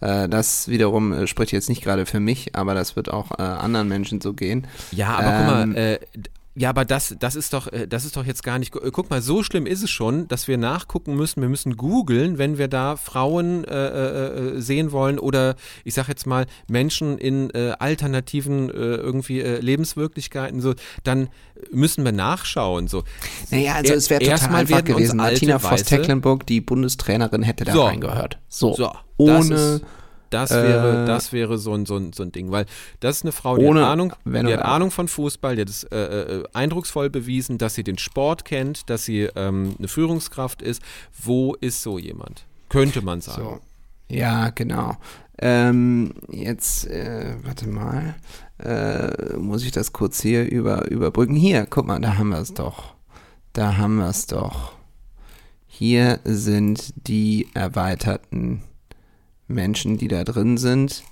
[0.00, 3.42] Äh, das wiederum äh, spricht jetzt nicht gerade für mich, aber das wird auch äh,
[3.42, 4.66] anderen Menschen so gehen.
[4.92, 8.04] Ja, aber Ähm, guck mal, äh, d- ja, aber das, das ist doch, äh, das
[8.04, 8.70] ist doch jetzt gar nicht.
[8.72, 11.40] gu- Guck mal, so schlimm ist es schon, dass wir nachgucken müssen.
[11.42, 16.08] Wir müssen googeln, wenn wir da Frauen äh, äh, äh, sehen wollen oder ich sag
[16.08, 20.60] jetzt mal Menschen in äh, alternativen äh, irgendwie äh, Lebenswirklichkeiten.
[20.60, 21.28] So, dann
[21.72, 22.86] müssen wir nachschauen.
[22.88, 23.02] So,
[23.50, 25.16] Naja, also es wäre total erstmal einfach gewesen.
[25.16, 27.82] Martina Voss-Tecklenburg, die Bundestrainerin, hätte da So.
[27.86, 28.38] reingehört.
[28.48, 29.80] So, So, ohne...
[30.34, 32.66] Das wäre, Äh, das wäre so ein, so, ein, so ein Ding, weil
[32.98, 34.62] das ist eine Frau, die Ohne hat Ahnung, die hat.
[34.62, 38.90] Ahnung von Fußball, die hat es äh, äh, eindrucksvoll bewiesen, dass sie den Sport kennt,
[38.90, 40.82] dass sie ähm, eine Führungskraft ist.
[41.22, 42.46] Wo ist so jemand?
[42.68, 43.42] Könnte man sagen.
[43.42, 43.60] So.
[44.08, 44.96] Ja, genau.
[45.38, 48.16] Ähm, jetzt, äh, warte mal,
[48.58, 51.36] äh, muss ich das kurz hier über, überbrücken.
[51.36, 52.94] Hier, guck mal, da haben wir es doch.
[53.52, 54.72] Da haben wir es doch.
[55.68, 58.62] Hier sind die erweiterten
[59.46, 61.04] Menschen, die da drin sind.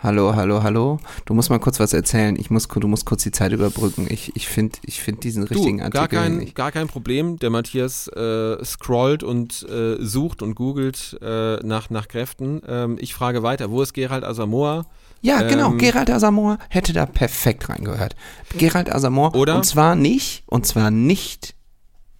[0.00, 1.00] Hallo, hallo, hallo.
[1.24, 2.36] Du musst mal kurz was erzählen.
[2.38, 4.06] Ich muss, du musst kurz die Zeit überbrücken.
[4.08, 6.54] Ich, ich finde ich find diesen richtigen du, Artikel gar kein, nicht.
[6.54, 7.36] Gar kein Problem.
[7.40, 12.62] Der Matthias äh, scrollt und äh, sucht und googelt äh, nach, nach Kräften.
[12.68, 14.86] Ähm, ich frage weiter, wo ist Gerald Asamoah?
[15.20, 15.72] Ja, genau.
[15.72, 18.14] Ähm, Gerald Asamoah hätte da perfekt reingehört.
[18.56, 19.34] Gerald Asamoah.
[19.34, 19.56] Oder?
[19.56, 21.56] Und zwar nicht, und zwar nicht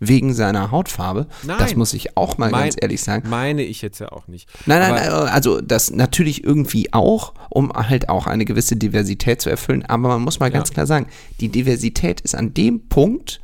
[0.01, 1.26] wegen seiner Hautfarbe.
[1.44, 1.57] Nein.
[1.59, 3.28] Das muss ich auch mal Mein- ganz ehrlich sagen.
[3.28, 4.49] Meine ich jetzt ja auch nicht.
[4.66, 9.51] Nein, nein, nein, also das natürlich irgendwie auch, um halt auch eine gewisse Diversität zu
[9.51, 9.84] erfüllen.
[9.86, 10.74] Aber man muss mal ganz Ja.
[10.74, 11.07] klar sagen,
[11.40, 13.40] die Diversität ist an dem Punkt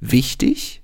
[0.00, 0.81] wichtig.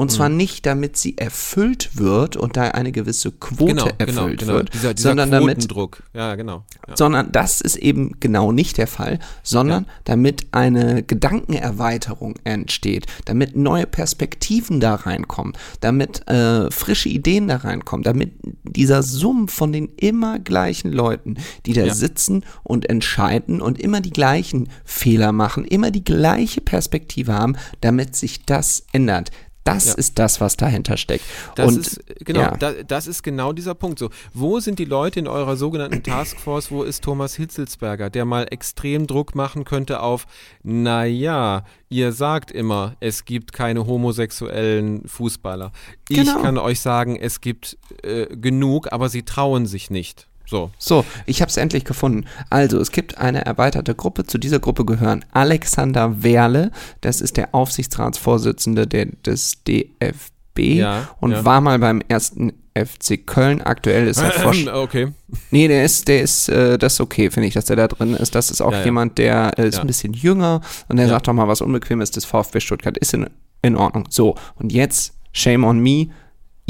[0.00, 0.36] Und zwar Mhm.
[0.38, 4.52] nicht, damit sie erfüllt wird und da eine gewisse Quote Genau, genau, erfüllt genau.
[4.54, 6.02] wird, Dieser, dieser sondern damit Quotendruck.
[6.14, 6.64] Ja, genau.
[6.88, 6.96] Ja.
[6.96, 13.86] sondern das ist eben genau nicht der Fall, sondern damit eine Gedankenerweiterung entsteht, damit neue
[13.86, 18.32] Perspektiven da reinkommen, damit äh, frische Ideen da reinkommen, damit
[18.64, 21.36] dieser Sumpf von den immer gleichen Leuten,
[21.66, 21.94] die da Ja.
[21.94, 28.16] sitzen und entscheiden und immer die gleichen Fehler machen, immer die gleiche Perspektive haben, damit
[28.16, 29.30] sich das ändert.
[29.64, 29.94] Das Ja.
[29.94, 31.24] ist das, was dahinter steckt.
[31.54, 32.56] Das und ist, genau, ja.
[32.56, 33.98] da, das ist genau dieser Punkt.
[33.98, 36.70] So, wo sind die Leute in eurer sogenannten Taskforce?
[36.70, 40.26] Wo ist Thomas Hitzelsberger, der mal extrem Druck machen könnte auf,
[40.62, 45.72] naja, ihr sagt immer, es gibt keine homosexuellen Fußballer.
[46.08, 46.40] Ich Genau.
[46.40, 50.26] kann euch sagen, es gibt äh, genug, aber sie trauen sich nicht.
[50.50, 50.70] So.
[50.78, 52.24] So, ich habe es endlich gefunden.
[52.50, 54.24] Also, es gibt eine erweiterte Gruppe.
[54.24, 61.30] Zu dieser Gruppe gehören Alexander Werle, das ist der Aufsichtsratsvorsitzende der, des DFB Ja, und
[61.32, 61.44] ja.
[61.44, 63.60] war mal beim ersten FC Köln.
[63.62, 65.12] Aktuell ist er Vorsch okay.
[65.50, 68.14] Nee, der ist, der ist, äh, das ist okay, finde ich, dass der da drin
[68.14, 68.34] ist.
[68.34, 71.32] Das ist auch Ja, jemand, der äh, ist ein bisschen jünger und der sagt doch
[71.32, 72.98] mal was Unbequemes des VfB Stuttgart.
[72.98, 73.28] Ist in,
[73.62, 74.06] in Ordnung.
[74.10, 76.08] So, und jetzt, shame on me.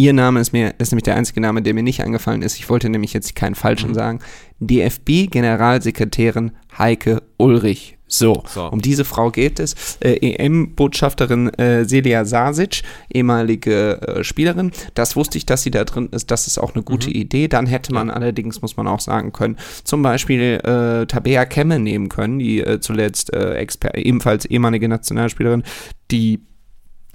[0.00, 2.56] Ihr Name ist mir, ist nämlich der einzige Name, der mir nicht eingefallen ist.
[2.56, 3.94] Ich wollte nämlich jetzt keinen falschen Mhm.
[3.94, 4.18] sagen.
[4.60, 7.98] DFB-Generalsekretärin Heike Ulrich.
[8.06, 8.64] So, So.
[8.66, 9.98] um diese Frau geht es.
[10.00, 12.80] Äh, EM-Botschafterin äh, Celia Sasic,
[13.12, 14.70] ehemalige äh, Spielerin.
[14.94, 16.30] Das wusste ich, dass sie da drin ist.
[16.30, 17.46] Das ist auch eine gute Idee.
[17.48, 22.08] Dann hätte man allerdings, muss man auch sagen können, zum Beispiel äh, Tabea Kemme nehmen
[22.08, 25.62] können, die äh, zuletzt äh, ebenfalls ehemalige Nationalspielerin,
[26.10, 26.40] die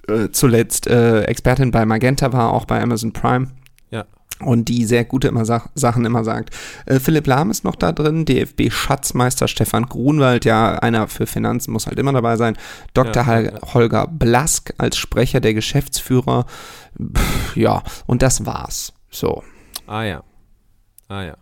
[0.07, 3.47] äh, zuletzt äh, Expertin bei Magenta war, auch bei Amazon Prime
[3.91, 4.05] Ja.
[4.39, 6.53] und die sehr gute immer Sach Sachen immer sagt.
[6.85, 11.87] Äh, Philipp Lahm ist noch da drin, DFB-Schatzmeister Stefan Grunwald, ja, einer für Finanzen muss
[11.87, 12.57] halt immer dabei sein.
[12.93, 13.23] Dr.
[13.23, 13.73] Ja, ja, ja.
[13.73, 16.45] Holger Blask als Sprecher der Geschäftsführer.
[17.15, 18.93] Pff, ja, und das war's.
[19.09, 19.43] So.
[19.87, 20.23] Ah ja.
[21.07, 21.37] Ah ja.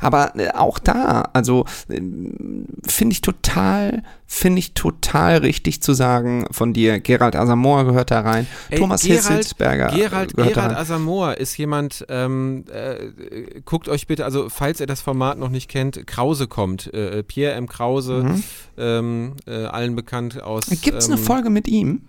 [0.00, 6.46] Aber äh, auch da, also ähm, finde ich total, finde ich total richtig zu sagen
[6.50, 10.66] von dir, Gerald Asamoah gehört da rein, Ey, Thomas Gerald- Hitzelsberger Gerald, gehört Gerald da
[10.66, 10.76] rein.
[10.76, 15.68] Asamoah ist jemand, ähm, äh, guckt euch bitte, also falls ihr das Format noch nicht
[15.70, 16.92] kennt, Krause kommt.
[16.92, 17.68] Äh, Pierre M.
[17.68, 18.42] Krause, Mhm.
[18.78, 20.66] ähm, äh, allen bekannt aus.
[20.82, 22.02] Gibt es eine ähm, Folge mit ihm?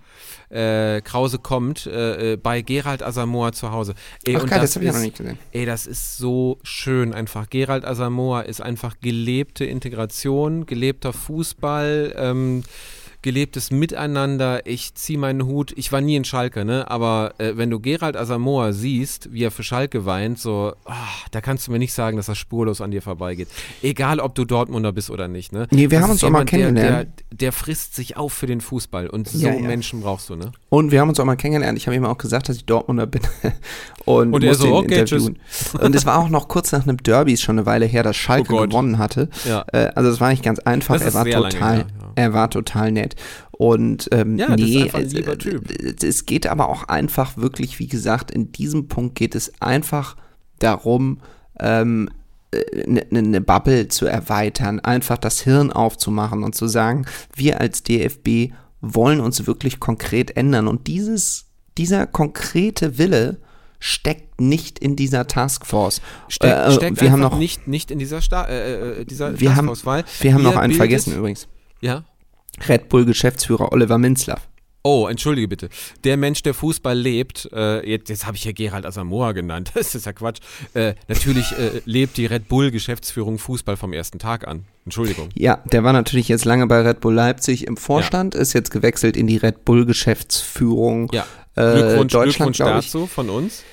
[0.49, 3.95] Äh, Krause kommt äh, äh, bei Gerald Asamoah zu Hause.
[4.23, 5.37] Ey, Ach geil, das, habe ich ja noch nicht gesehen.
[5.51, 7.49] Ey, das ist so schön einfach.
[7.49, 12.63] Gerald Asamoah ist einfach gelebte Integration, gelebter Fußball, ähm,
[13.23, 14.65] gelebtes Miteinander.
[14.65, 15.73] Ich ziehe meinen Hut.
[15.75, 16.89] Ich war nie in Schalke, ne?
[16.89, 20.93] Aber äh, wenn du Gerald Asamoah siehst, wie er für Schalke weint, so, ah,
[21.31, 23.47] da kannst du mir nicht sagen, dass das spurlos an dir vorbeigeht.
[23.81, 25.67] Egal, ob du Dortmunder bist oder nicht, ne?
[25.71, 27.09] Nee, wir Das haben uns auch mal jemand, der- kennengelernt.
[27.31, 29.59] Der, der frisst sich auf für den Fußball und so Ja, ja.
[29.61, 30.51] Menschen brauchst du, ne?
[30.69, 31.77] Und wir haben uns auch mal kennengelernt.
[31.77, 33.21] Ich habe ihm auch gesagt, dass ich Dortmunder bin.
[34.05, 35.37] Und, Und er so, okay, interviewen.
[35.81, 38.15] Und es war auch noch kurz nach einem Derby, ist schon eine Weile her, dass
[38.15, 39.27] Schalke Oh gewonnen hatte.
[39.45, 39.65] Ja.
[39.73, 40.93] Äh, also es war nicht ganz einfach.
[40.97, 41.87] Das Er war total.
[42.17, 43.15] Er war total nett.
[43.51, 46.03] Und ähm, Ja, nee, es, lieber äh, Typ.
[46.03, 50.17] es geht aber auch einfach wirklich, wie gesagt, in diesem Punkt geht es einfach
[50.59, 51.19] darum,
[51.59, 52.09] ähm,
[52.85, 57.05] eine ne Bubble zu erweitern, einfach das Hirn aufzumachen und zu sagen,
[57.35, 60.67] wir als DFB wollen uns wirklich konkret ändern.
[60.67, 61.45] Und dieses,
[61.77, 63.37] dieser konkrete Wille
[63.79, 66.01] steckt nicht in dieser Taskforce.
[66.29, 69.55] Steck, Äh, steckt wir haben noch, nicht, nicht in dieser, Sta äh, äh, dieser Wir
[69.55, 70.03] haben- Taskforce-Wahl.
[70.21, 71.47] wir haben noch einen vergessen übrigens.
[71.81, 72.03] Ja.
[72.67, 74.47] Red Bull Geschäftsführer Oliver Minzlaff.
[74.83, 75.67] Oh, entschuldige bitte.
[76.05, 79.95] Der Mensch, der Fußball lebt, äh, jetzt, jetzt habe ich ja Gerald Asamoah genannt, das
[79.95, 80.39] ist ja Quatsch.
[80.73, 84.65] Äh, natürlich äh, lebt die Red Bull Geschäftsführung Fußball vom ersten Tag an.
[84.85, 85.27] Entschuldigung.
[85.35, 89.17] Ja, der war natürlich jetzt lange bei Red Bull Leipzig im Vorstand, ist jetzt gewechselt
[89.17, 91.25] in die Red Bull Geschäftsführung Ja.
[91.55, 93.63] äh, Glückwunsch, Deutschland, Glückwunsch dazu von uns.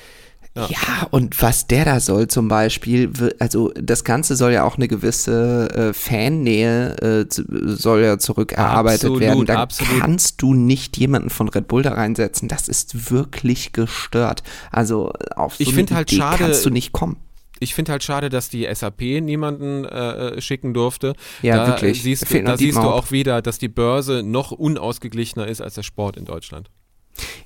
[0.56, 0.68] Ja.
[0.68, 1.06] ja.
[1.10, 5.68] und was der da soll zum Beispiel, also das Ganze soll ja auch eine gewisse
[5.74, 9.46] äh, Fannähe äh, soll ja zurückerarbeitet absolut, werden.
[9.46, 10.00] Da absolut.
[10.00, 12.48] kannst du nicht jemanden von Red Bull da reinsetzen.
[12.48, 14.44] Das ist wirklich gestört.
[14.70, 17.16] Also auf so ich eine halt Idee schade, kannst du nicht kommen.
[17.58, 21.14] Ich finde halt schade, dass die SAP niemanden äh, schicken durfte.
[21.42, 22.02] Ja, da wirklich.
[22.02, 26.16] Siehst, da siehst du auch wieder, dass die Börse noch unausgeglichener ist als der Sport
[26.16, 26.70] in Deutschland.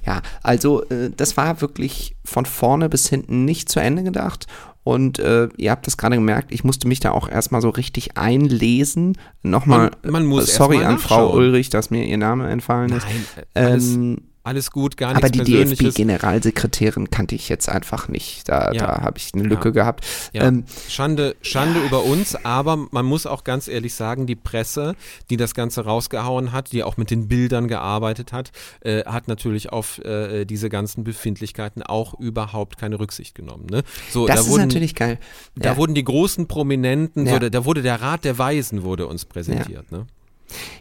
[0.07, 4.47] Ja, also äh, das war wirklich von vorne bis hinten nicht zu Ende gedacht.
[4.85, 8.16] Und äh, ihr habt das gerade gemerkt, ich musste mich da auch erstmal so richtig
[8.16, 9.19] einlesen.
[9.43, 13.07] Nochmal, man, man muss sorry an Frau Ulrich, dass mir ihr Name entfallen ist.
[13.07, 18.49] Nein, alles, ähm, alles gut, gar nichts Aber die DFB-Generalsekretärin kannte ich jetzt einfach nicht.
[18.49, 18.86] Da, ja.
[18.86, 19.72] da habe ich eine Lücke ja.
[19.72, 20.07] gehabt.
[20.32, 20.44] Ja.
[20.44, 24.96] Ähm, Schande, Schande über uns, aber man muss auch ganz ehrlich sagen, die Presse,
[25.28, 29.70] die das Ganze rausgehauen hat, die auch mit den Bildern gearbeitet hat, äh, hat natürlich
[29.70, 33.66] auf äh, diese ganzen Befindlichkeiten auch überhaupt keine Rücksicht genommen.
[33.70, 33.82] Ne?
[34.11, 35.18] So, das da ist wurden, natürlich geil.
[35.57, 39.26] Da wurden die großen Prominenten, so, da, da, wurde der Rat der Weisen wurde uns
[39.26, 39.92] präsentiert.
[39.92, 40.07] Ne?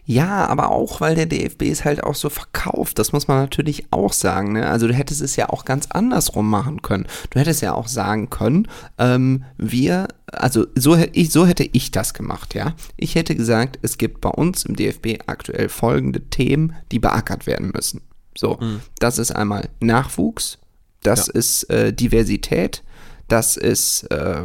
[0.06, 3.00] Ja, aber auch, weil der DFB es halt auch so verkauft.
[3.00, 4.54] Das muss man natürlich auch sagen.
[4.54, 4.68] Ne?
[4.68, 7.08] Also du hättest es ja auch ganz andersrum machen können.
[7.30, 12.14] Du hättest ja auch sagen können, ähm, wir, also so, ich, so hätte ich das
[12.14, 12.74] gemacht, ja.
[12.96, 17.72] Ich hätte gesagt, es gibt bei uns im DFB aktuell folgende Themen, die beackert werden
[17.74, 18.02] müssen.
[18.38, 18.82] So, mhm.
[19.00, 20.60] das ist einmal Nachwuchs,
[21.02, 21.34] das ja.
[21.34, 22.84] ist äh, Diversität,
[23.28, 24.44] das ist, äh,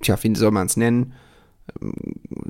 [0.00, 1.12] tja, wie soll man es nennen?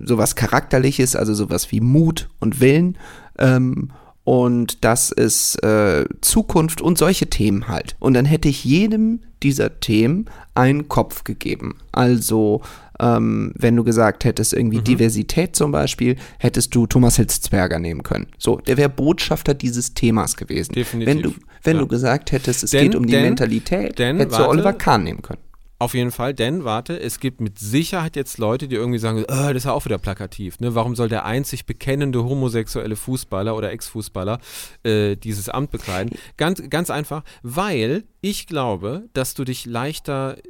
[0.05, 2.99] Sowas Charakterliches, also sowas wie Mut und Willen.
[3.39, 3.91] Ähm,
[4.25, 7.97] und das ist äh, Zukunft und solche Themen halt.
[7.99, 11.77] Und dann hätte ich jedem dieser Themen einen Kopf gegeben.
[11.91, 12.63] Also,
[13.01, 14.85] ähm, wenn du gesagt hättest, irgendwie mhm.
[14.85, 18.29] Diversität zum Beispiel, hättest du Thomas Hitzberger nehmen können.
[18.39, 20.73] So, der wäre Botschafter dieses Themas gewesen.
[20.75, 21.15] Definitiv.
[21.15, 21.35] Wenn du,
[21.65, 21.83] wenn ja.
[21.83, 25.03] du gesagt hättest, es denn, geht um die denn, Mentalität, denn, hättest du Oliver Kahn
[25.03, 25.41] nehmen können.
[25.83, 29.26] Auf jeden Fall, denn warte, es gibt mit Sicherheit jetzt Leute, die irgendwie sagen, oh,
[29.26, 30.61] das ist ja auch wieder plakativ.
[30.61, 30.76] Ne?
[30.76, 34.39] Warum soll der einzig bekennende homosexuelle Fußballer oder Ex-Fußballer
[34.85, 36.16] äh, dieses Amt bekleiden?
[36.37, 40.43] Ganz, ganz einfach, weil ich glaube, dass du dich leichter äh,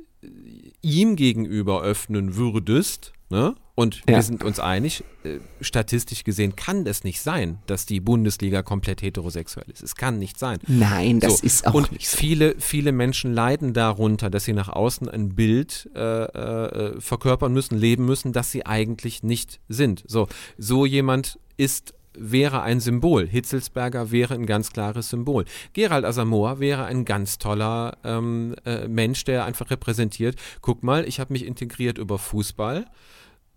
[0.83, 3.55] ihm gegenüber öffnen würdest, ne?
[3.75, 4.17] Und ja.
[4.17, 9.01] wir sind uns einig, äh, statistisch gesehen kann es nicht sein, dass die Bundesliga komplett
[9.01, 9.83] heterosexuell ist.
[9.83, 10.59] Es kann nicht sein.
[10.67, 11.47] Nein, das so.
[11.47, 12.19] ist auch und nicht so.
[12.19, 17.79] Viele, viele Menschen leiden darunter, dass sie nach außen ein Bild äh, äh, verkörpern müssen,
[17.79, 20.05] leben müssen, das sie eigentlich nicht sind.
[20.07, 23.27] So, so jemand ist wäre ein Symbol.
[23.27, 25.45] Hitzelsberger wäre ein ganz klares Symbol.
[25.73, 31.21] Gerald Asamoah wäre ein ganz toller ähm, äh, Mensch, der einfach repräsentiert, guck mal, ich
[31.21, 32.87] habe mich integriert über Fußball.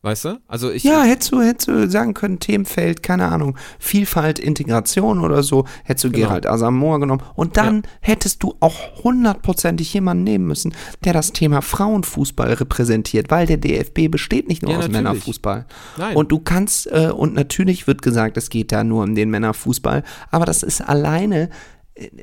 [0.06, 0.40] Weißt du?
[0.48, 0.84] Also ich.
[0.84, 6.04] Ja, hättest du, hättest du sagen können, Themenfeld, keine Ahnung, Vielfalt, Integration oder so, hättest
[6.04, 6.28] du genau.
[6.28, 7.24] Gerald Asamoah genommen.
[7.34, 7.82] Und dann ja.
[8.02, 14.12] hättest du auch hundertprozentig jemanden nehmen müssen, der das Thema Frauenfußball repräsentiert, weil der DFB
[14.12, 15.04] besteht nicht nur ja, aus natürlich.
[15.04, 15.66] Männerfußball.
[15.98, 16.16] Nein.
[16.16, 20.04] Und du kannst, äh, und natürlich wird gesagt, es geht da nur um den Männerfußball,
[20.30, 21.50] aber das ist alleine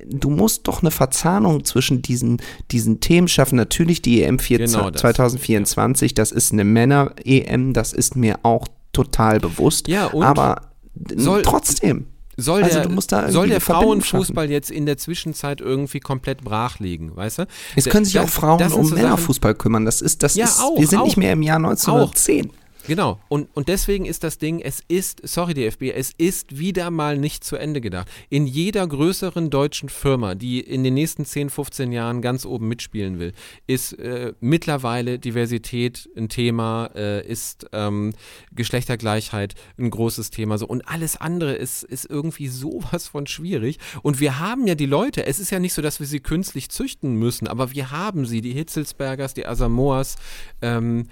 [0.07, 3.57] du musst doch eine Verzahnung zwischen diesen, diesen Themen schaffen.
[3.57, 5.01] Natürlich die EM 4 genau das.
[5.01, 9.89] 2024, das ist eine Männer-EM, das ist mir auch total bewusst.
[9.89, 10.73] Ja, und aber
[11.17, 12.07] soll, trotzdem.
[12.37, 17.41] Soll also der, soll der Frauenfußball jetzt in der Zwischenzeit irgendwie komplett brach liegen, weißt
[17.41, 17.47] du?
[17.77, 19.85] Es können sich das, auch Frauen um Männerfußball kümmern.
[19.85, 22.51] Das ist, das ja, ist, auch, wir sind auch, nicht mehr im Jahr 1910.
[22.51, 22.55] Auch.
[22.87, 23.21] Genau.
[23.29, 27.45] Und, und deswegen ist das Ding, es ist, sorry DFB, es ist wieder mal nicht
[27.45, 28.09] zu Ende gedacht.
[28.29, 33.19] In jeder größeren deutschen Firma, die in den nächsten 10, 15 Jahren ganz oben mitspielen
[33.19, 33.33] will,
[33.67, 38.13] ist äh, mittlerweile Diversität ein Thema, äh, ist ähm,
[38.53, 40.59] Geschlechtergleichheit ein großes Thema.
[40.59, 40.67] So.
[40.67, 43.79] Und alles andere ist, ist irgendwie sowas von schwierig.
[44.03, 46.69] Und wir haben ja die Leute, es ist ja nicht so, dass wir sie künstlich
[46.69, 50.17] züchten müssen, aber wir haben sie, die Hitzelsbergers, die Asamoas,
[50.61, 51.07] ähm,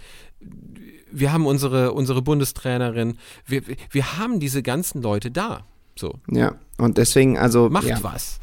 [1.12, 3.16] wir haben unsere, unsere Bundestrainerin,
[3.46, 5.66] wir, wir haben diese ganzen Leute da.
[5.98, 6.14] So.
[6.30, 7.68] Ja, und deswegen, also.
[7.68, 7.98] Macht ja.
[8.02, 8.38] was.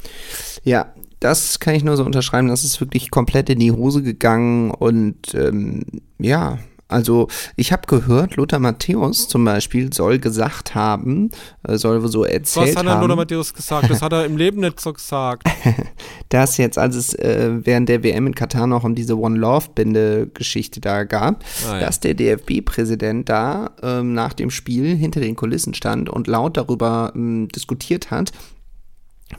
[0.64, 2.48] Ja, das kann ich nur so unterschreiben.
[2.48, 5.82] Das ist wirklich komplett in die Hose gegangen und ähm,
[6.18, 6.58] ja,
[6.88, 11.30] also ich habe gehört, Lothar Matthäus zum Beispiel soll gesagt haben,
[11.62, 12.76] äh, soll so erzählt haben.
[12.76, 13.90] Was hat denn Lothar Matthäus gesagt?
[13.90, 15.46] Das hat er im Leben nicht so gesagt.
[16.30, 19.66] dass jetzt, als es äh, während der WM in Katar noch um diese One Love
[19.74, 21.80] Binde Geschichte da gab, ah, ja.
[21.80, 27.12] dass der DFB-Präsident da ähm, nach dem Spiel hinter den Kulissen stand und laut darüber
[27.14, 28.32] ähm, diskutiert hat,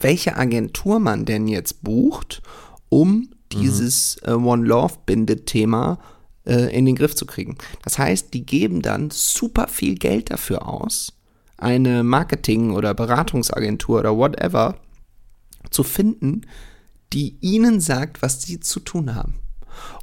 [0.01, 2.43] welche Agentur man denn jetzt bucht,
[2.89, 3.29] um mhm.
[3.53, 6.18] dieses äh, One Love Binde Thema zu
[6.49, 7.57] äh, in den Griff zu kriegen.
[7.83, 11.13] Das heißt, die geben dann super viel Geld dafür aus,
[11.57, 14.77] eine Marketing- oder Beratungsagentur oder whatever
[15.69, 16.41] zu finden,
[17.13, 19.35] die ihnen sagt, was sie zu tun haben.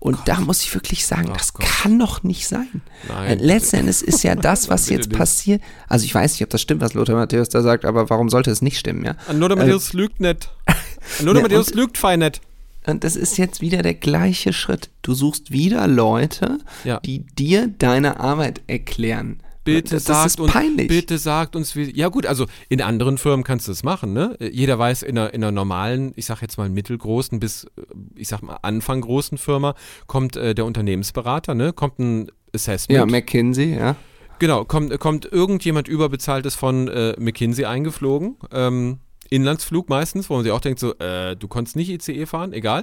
[0.01, 1.67] Und da muss ich wirklich sagen, das Gott.
[1.67, 2.83] kann doch nicht sein.
[3.09, 3.39] Nein.
[3.39, 5.61] Äh, Letzten Endes ist ja das, was jetzt passiert.
[5.89, 8.51] Also ich weiß nicht, ob das stimmt, was Lothar Matthäus da sagt, aber warum sollte
[8.51, 9.17] es nicht stimmen, ja?
[9.33, 10.51] Lothar Matthäus lügt nicht.
[11.21, 12.41] Lothar Ne, Matthäus lügt fein nicht.
[12.87, 14.91] Und das ist jetzt wieder der gleiche Schritt.
[15.03, 17.01] Du suchst wieder Leute, Ja.
[17.01, 19.41] die dir deine Arbeit erklären.
[19.65, 20.87] Bitte das, sagt uns, peinlich.
[20.87, 21.91] bitte sagt uns, wie.
[21.97, 24.37] Ja gut, also in anderen Firmen kannst du das machen, ne?
[24.39, 27.69] Jeder weiß, in einer, in einer normalen, ich sag jetzt mal mittelgroßen bis, äh,
[28.15, 29.75] ich sag mal Anfang großen Firma
[30.07, 31.73] kommt äh, der Unternehmensberater, ne?
[31.73, 32.97] Kommt ein Assessment.
[32.97, 33.97] Ja, McKinsey, ja.
[34.39, 38.37] Genau, kommt, kommt irgendjemand überbezahltes von äh, McKinsey eingeflogen.
[38.53, 38.99] Ähm,
[39.31, 42.83] Inlandsflug meistens, wo man sich auch denkt, so, äh, du konntest nicht ICE fahren, egal.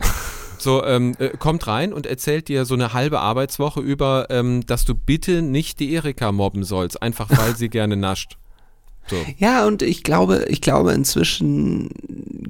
[0.57, 4.85] So, ähm, äh, kommt rein und erzählt dir so eine halbe Arbeitswoche über, ähm, dass
[4.85, 8.37] du bitte nicht die Erika mobben sollst, einfach weil sie gerne nascht.
[9.07, 9.17] So.
[9.37, 11.89] Ja, und ich glaube, ich glaube, inzwischen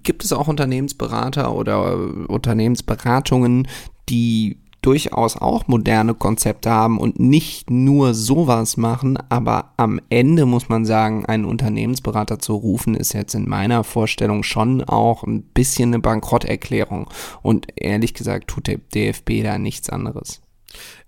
[0.03, 1.95] gibt es auch Unternehmensberater oder
[2.27, 3.67] Unternehmensberatungen,
[4.09, 10.69] die durchaus auch moderne Konzepte haben und nicht nur sowas machen, aber am Ende muss
[10.69, 15.89] man sagen, einen Unternehmensberater zu rufen, ist jetzt in meiner Vorstellung schon auch ein bisschen
[15.89, 17.09] eine Bankrotterklärung.
[17.41, 20.41] Und ehrlich gesagt tut der DFB da nichts anderes.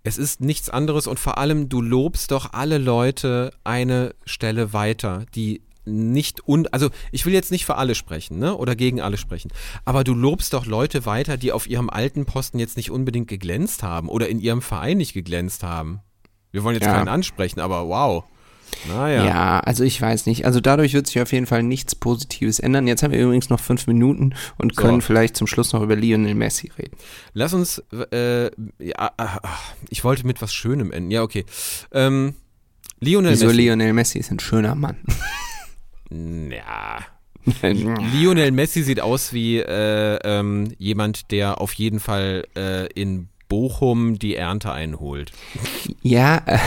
[0.04, 5.26] Es ist nichts anderes und vor allem, du lobst doch alle Leute eine Stelle weiter,
[5.34, 8.56] die nicht un also ich will jetzt nicht für alle sprechen, ne?
[8.58, 9.52] Oder gegen alle sprechen,
[9.86, 13.84] aber du lobst doch Leute weiter, die auf ihrem alten Posten jetzt nicht unbedingt geglänzt
[13.84, 16.00] haben oder in ihrem Verein nicht geglänzt haben.
[16.52, 16.94] Wir wollen jetzt Ja.
[16.94, 18.24] keinen ansprechen, aber wow.
[18.90, 19.24] Naja.
[19.26, 19.60] Ja.
[19.60, 20.46] also ich weiß nicht.
[20.46, 22.88] Also dadurch wird sich auf jeden Fall nichts Positives ändern.
[22.88, 24.82] Jetzt haben wir übrigens noch fünf Minuten und So.
[24.82, 26.98] können vielleicht zum Schluss noch über Lionel Messi reden.
[27.34, 27.82] Lass uns,
[28.12, 28.46] äh,
[28.80, 29.28] ja, äh,
[29.90, 31.12] ich wollte mit was Schönem enden.
[31.12, 31.46] Ja, okay.
[31.92, 32.34] Ähm,
[33.00, 33.58] Lionel Wieso Messi.
[33.58, 34.98] Lionel Messi ist ein schöner Mann.
[36.10, 37.00] Ja.
[37.62, 44.18] Lionel Messi sieht aus wie äh, ähm, jemand, der auf jeden Fall äh, in Bochum
[44.18, 45.32] die Ernte einholt.
[46.02, 46.58] ja, äh,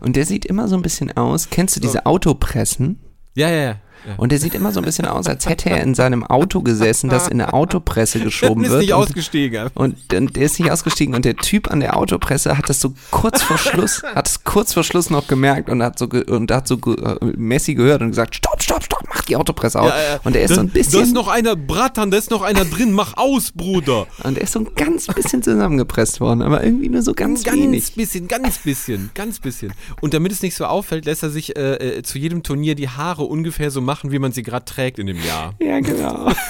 [0.00, 1.50] und der sieht immer so ein bisschen aus.
[1.50, 2.98] Kennst du diese Autopressen?
[3.34, 3.76] Ja, ja, ja.
[4.16, 7.08] Und der sieht immer so ein bisschen aus, als hätte er in seinem Auto gesessen,
[7.10, 8.82] das in eine Autopresse geschoben ist wird.
[8.82, 9.70] nicht und, ausgestiegen.
[9.74, 12.94] und, und der ist nicht ausgestiegen und der Typ an der Autopresse hat das so
[13.10, 16.50] kurz vor Schluss, hat es kurz vor Schluss noch gemerkt und hat so ge- und
[16.50, 19.92] hat so ge- äh, Messi gehört und gesagt, stopp, stopp, stopp, mach die Autopresse aus.
[20.24, 22.64] und er ist so ein Da ist bisschen noch einer, Bratan, da ist noch einer
[22.64, 24.06] drin, mach aus, Bruder.
[24.22, 27.56] und er ist so ein ganz bisschen zusammengepresst worden, aber irgendwie nur so ganz, Ganz
[27.58, 27.94] wenig.
[27.94, 29.72] bisschen, ganz bisschen, ganz bisschen.
[30.00, 32.88] Und damit es nicht so auffällt, lässt er sich äh, äh, zu jedem Turnier die
[32.88, 35.54] Haare ungefähr so machen, wie man sie gerade trägt in dem Jahr.
[35.60, 36.30] Ja, genau.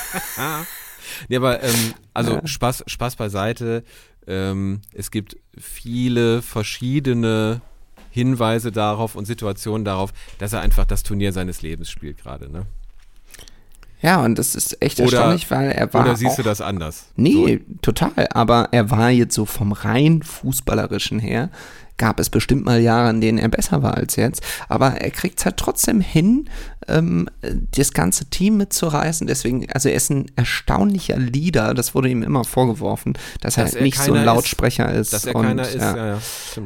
[1.28, 3.84] Nee, aber ähm, also Spaß, Spaß beiseite.
[4.26, 7.60] Ähm, es gibt viele verschiedene
[8.10, 12.50] Hinweise darauf und Situationen darauf, dass er einfach das Turnier seines Lebens spielt gerade.
[12.50, 12.62] Ne?
[14.02, 16.60] Ja, und das ist echt Oder- erstaunlich, weil er war Oder siehst auch, du das
[16.60, 17.06] anders?
[17.16, 18.12] Nee, total.
[18.30, 21.50] Aber er war jetzt so vom rein fußballerischen her,
[21.96, 24.42] gab es bestimmt mal Jahre, in denen er besser war als jetzt.
[24.68, 26.48] Aber er kriegt es halt trotzdem hin,
[26.88, 27.28] ähm,
[27.76, 29.26] das ganze Team mitzureißen.
[29.26, 31.74] Deswegen, also er ist ein erstaunlicher Leader.
[31.74, 35.12] Das wurde ihm immer vorgeworfen, dass, Dass er er nicht so ein ist, Lautsprecher ist.
[35.12, 35.96] Dass er und, keiner ist, ja.
[35.96, 36.18] ja, ja.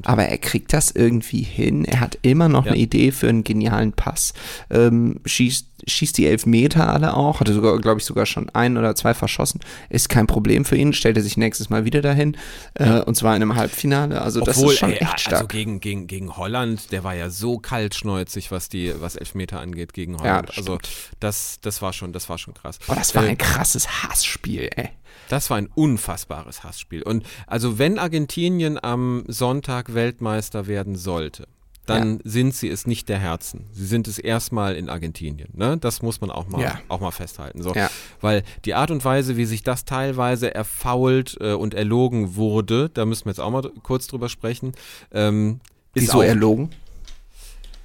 [0.04, 1.84] Aber er kriegt das irgendwie hin.
[1.84, 4.32] Er hat immer noch eine Idee für einen genialen Pass.
[4.70, 7.40] Ähm, schießt, schießt die Elfmeter alle auch.
[7.40, 9.60] Hatte sogar, glaube ich, sogar schon ein oder zwei verschossen.
[9.88, 10.92] Ist kein Problem für ihn.
[10.92, 12.36] Stellt er sich nächstes Mal wieder dahin.
[12.74, 14.20] Äh, und zwar in einem Halbfinale.
[14.20, 15.48] Also das Obwohl, ist schon ey, echt also stark.
[15.50, 20.14] gegen, gegen, gegen Holland, der war ja so kaltschnäuzig, was die, was Elfmeter angeht gegen
[20.14, 20.48] Ja, Holland.
[20.50, 20.78] das also
[21.20, 22.78] das, das war schon, das war schon krass.
[22.88, 24.90] oh, das war Äh, ein krasses Hassspiel, ey.
[25.28, 27.02] Das war ein unfassbares Hassspiel.
[27.02, 31.46] Und also wenn Argentinien am Sonntag Weltmeister werden sollte,
[31.88, 33.66] dann sind sie es nicht der Herzen.
[33.72, 35.48] Sie sind es erstmal in Argentinien.
[35.54, 35.76] Ne?
[35.78, 36.80] Das muss man auch mal, Ja.
[36.88, 37.62] auch mal festhalten.
[37.62, 37.74] So.
[37.74, 37.90] Ja.
[38.20, 43.04] Weil die Art und Weise, wie sich das teilweise erfault äh, und erlogen wurde, da
[43.04, 44.72] müssen wir jetzt auch mal kurz drüber sprechen,
[45.12, 45.60] ähm,
[45.94, 46.70] ist Wieso auch, erlogen?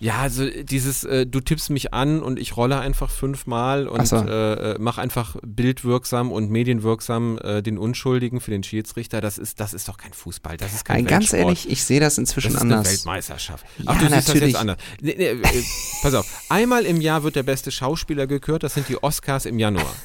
[0.03, 4.17] Ja, also dieses, äh, du tippst mich an und ich rolle einfach fünfmal und so.
[4.17, 9.21] äh, äh, mach einfach bildwirksam und medienwirksam äh, den Unschuldigen für den Schiedsrichter.
[9.21, 10.57] Das ist, das ist doch kein Fußball.
[10.57, 12.91] Das ist kein Nein, ganz ehrlich, ich sehe das Das inzwischen ist eine anders.
[12.91, 13.65] Weltmeisterschaft.
[13.77, 14.39] Ja, Ach, du siehst natürlich.
[14.39, 14.77] das jetzt anders.
[14.99, 15.63] Nee, nee, äh,
[16.01, 19.57] pass auf, einmal im Jahr wird der beste Schauspieler gekürt, das sind die Oscars im
[19.57, 19.95] Januar.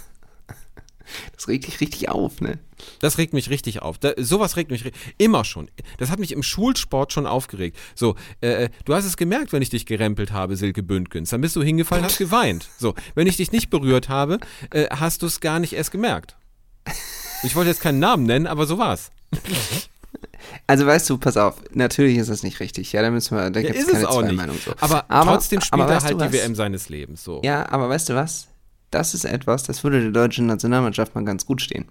[1.34, 2.58] Das regt dich richtig auf, ne?
[3.00, 3.98] Das regt mich richtig auf.
[3.98, 5.70] Da, sowas regt mich immer schon.
[5.98, 7.76] Das hat mich im Schulsport schon aufgeregt.
[7.94, 11.30] So, äh, du hast es gemerkt, wenn ich dich gerempelt habe, Silke Bündgens.
[11.30, 12.68] Dann bist du hingefallen, hast geweint.
[12.78, 14.38] So, wenn ich dich nicht berührt habe,
[14.70, 16.36] äh, hast du es gar nicht erst gemerkt.
[17.42, 19.10] Ich wollte jetzt keinen Namen nennen, aber so war's.
[20.66, 22.92] Also weißt du, pass auf, natürlich ist das nicht richtig.
[22.92, 24.36] Ja, da müssen wir, da Ja, gibt es ist es keine auch zwei nicht.
[24.36, 24.72] Meinungen so.
[24.80, 26.32] Aber, Aber- trotzdem spielt aber er halt die?
[26.32, 27.22] WM seines Lebens.
[27.24, 27.40] So.
[27.44, 28.48] Ja, aber weißt du was?
[28.90, 31.86] Das ist etwas, das würde der deutschen Nationalmannschaft mal ganz gut stehen.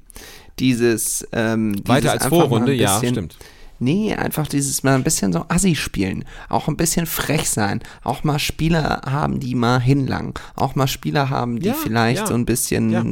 [0.60, 3.38] Dieses ähm, dieses Weiter als Vorrunde, ja, stimmt.
[3.80, 6.26] Nee, einfach dieses mal ein bisschen so Assi spielen.
[6.50, 7.82] Auch ein bisschen frech sein.
[8.04, 10.34] Auch mal Spieler haben, die mal hinlangen.
[10.56, 13.04] Auch mal Spieler haben, die Ja, vielleicht ja, so ein bisschen ja.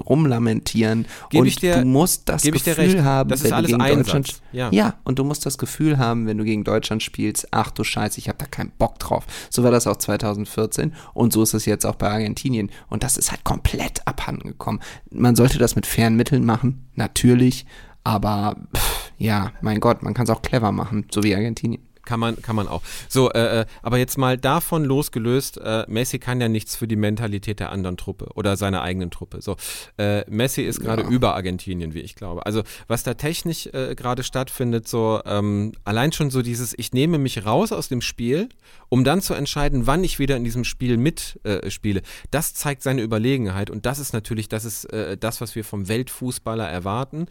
[0.00, 1.06] rumlamentieren.
[1.30, 4.04] Geb und dir- du musst das Gefühl haben, Das wenn du gegen Einsatz.
[4.06, 4.40] Deutschland.
[4.52, 4.70] Ja.
[4.72, 8.18] ja, und du musst das Gefühl haben, wenn du gegen Deutschland spielst, ach du Scheiße,
[8.18, 9.24] ich habe da keinen Bock drauf.
[9.50, 12.70] So war das auch 2014 und so ist es jetzt auch bei Argentinien.
[12.88, 14.80] Und das ist halt komplett abhanden gekommen.
[15.10, 17.66] Man sollte das mit fairen Mitteln machen, natürlich.
[18.06, 21.82] Aber pff, ja, mein Gott, man kann es auch clever machen, so wie Argentinien.
[22.04, 22.82] Kann man, kann man auch.
[23.08, 26.96] So, äh, äh, aber jetzt mal davon losgelöst, äh, Messi kann ja nichts für die
[26.96, 29.40] Mentalität der anderen Truppe oder seiner eigenen Truppe.
[29.40, 29.56] So,
[29.98, 31.08] äh, Messi ist gerade Ja.
[31.08, 32.46] über Argentinien, wie ich glaube.
[32.46, 37.18] Also, was da technisch äh, gerade stattfindet, so ähm, allein schon so dieses, ich nehme
[37.18, 38.48] mich raus aus dem Spiel,
[38.88, 42.00] um dann zu entscheiden, wann ich wieder in diesem Spiel mitspiele.
[42.00, 44.88] Äh, das zeigt seine Überlegenheit und das ist natürlich, das ist
[45.20, 47.26] das, was wir vom Weltfußballer erwarten.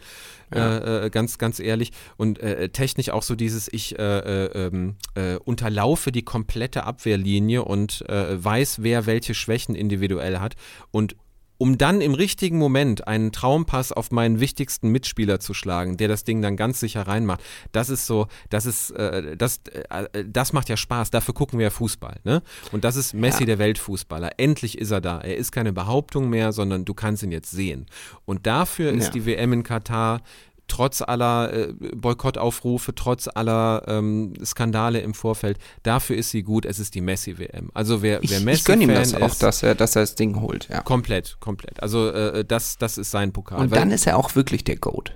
[0.50, 1.92] Äh, ganz, ganz ehrlich.
[2.16, 2.38] Und
[2.72, 8.82] technisch auch so dieses, ich äh, ähm, äh, unterlaufe die komplette Abwehrlinie und äh, weiß,
[8.82, 10.54] wer welche Schwächen individuell hat.
[10.90, 11.16] Und
[11.56, 16.24] um dann im richtigen Moment einen Traumpass auf meinen wichtigsten Mitspieler zu schlagen, der das
[16.24, 20.68] Ding dann ganz sicher reinmacht, das ist so, das ist, äh, das, äh, das macht
[20.68, 22.42] ja Spaß, dafür gucken wir ja Fußball, ne?
[22.72, 23.46] Und das ist Messi, Ja.
[23.46, 24.32] der Weltfußballer.
[24.38, 25.20] Endlich ist er da.
[25.20, 27.86] Er ist keine Behauptung mehr, sondern du kannst ihn jetzt sehen.
[28.24, 29.10] Und dafür ist Ja.
[29.12, 30.22] die WM in Katar
[30.68, 36.66] trotz aller äh, Boykottaufrufe, trotz aller ähm, Skandale im Vorfeld, dafür ist sie gut.
[36.66, 37.70] Es ist die Messi-WM.
[37.74, 40.14] Also wer, Ich, wer ich gönne ihm das auch, ist, dass er, dass er das
[40.14, 40.80] Ding holt, ja.
[40.82, 41.82] komplett, komplett.
[41.82, 43.60] Also äh, das, das ist sein Pokal.
[43.60, 45.14] Und dann ist er auch wirklich der Goat.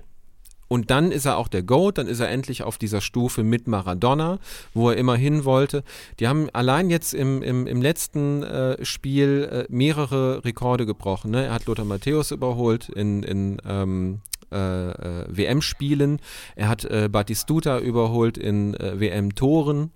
[0.68, 3.66] und dann ist er auch der GOAT, dann ist er endlich auf dieser Stufe mit
[3.66, 4.38] Maradona,
[4.74, 5.82] wo er immer hin wollte.
[6.20, 11.30] Die haben allein jetzt im, im, im letzten äh, Spiel äh, mehrere Rekorde gebrochen.
[11.30, 11.46] Ne?
[11.46, 14.20] Er hat Lothar Matthäus überholt in, in ähm,
[14.53, 16.20] äh, äh, WM-Spielen.
[16.57, 19.90] Er hat äh, Batistuta überholt in äh, WM-Toren.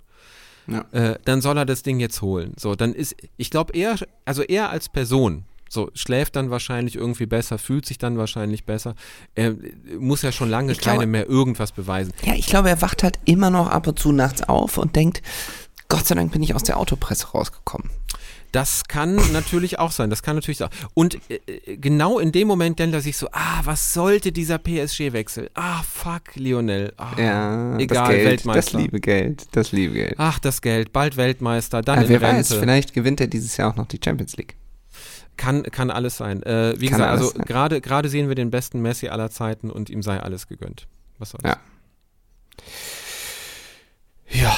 [0.66, 0.84] Ja.
[0.92, 2.54] Äh, dann soll er das Ding jetzt holen.
[2.58, 7.26] So, dann ist, ich glaube, er, also er als Person, so, schläft dann wahrscheinlich irgendwie
[7.26, 8.94] besser, fühlt sich dann wahrscheinlich besser.
[9.34, 9.54] Er
[9.98, 12.12] muss ja schon lange glaube- keinem mehr irgendwas beweisen.
[12.24, 15.22] Ja, ich glaube, er wacht halt immer noch ab und zu nachts auf und denkt,
[15.88, 17.90] Gott sei Dank bin ich aus der Autopresse rausgekommen.
[18.52, 20.68] Das kann natürlich auch sein, das kann natürlich sein.
[20.94, 24.58] Und äh, äh, genau in dem Moment denkt er sich so, ah, was sollte dieser
[24.58, 25.50] PSG-Wechsel?
[25.54, 26.92] Ah, fuck, Lionel.
[26.98, 28.60] Ah, Ja, egal, das Geld, Weltmeister.
[28.72, 30.14] das liebe Geld, das liebe Geld.
[30.18, 33.70] Ach, das Geld, bald Weltmeister, dann Ja, in wer weiß, vielleicht gewinnt er dieses Jahr
[33.72, 34.54] auch noch die Champions League.
[35.38, 36.42] Kann, kann alles sein.
[36.42, 39.88] Äh, wie Kann gesagt, also gerade gerade sehen wir den besten Messi aller Zeiten und
[39.88, 40.86] ihm sei alles gegönnt.
[41.18, 41.42] Was soll's.
[41.44, 41.56] Ja.
[44.28, 44.54] Ja.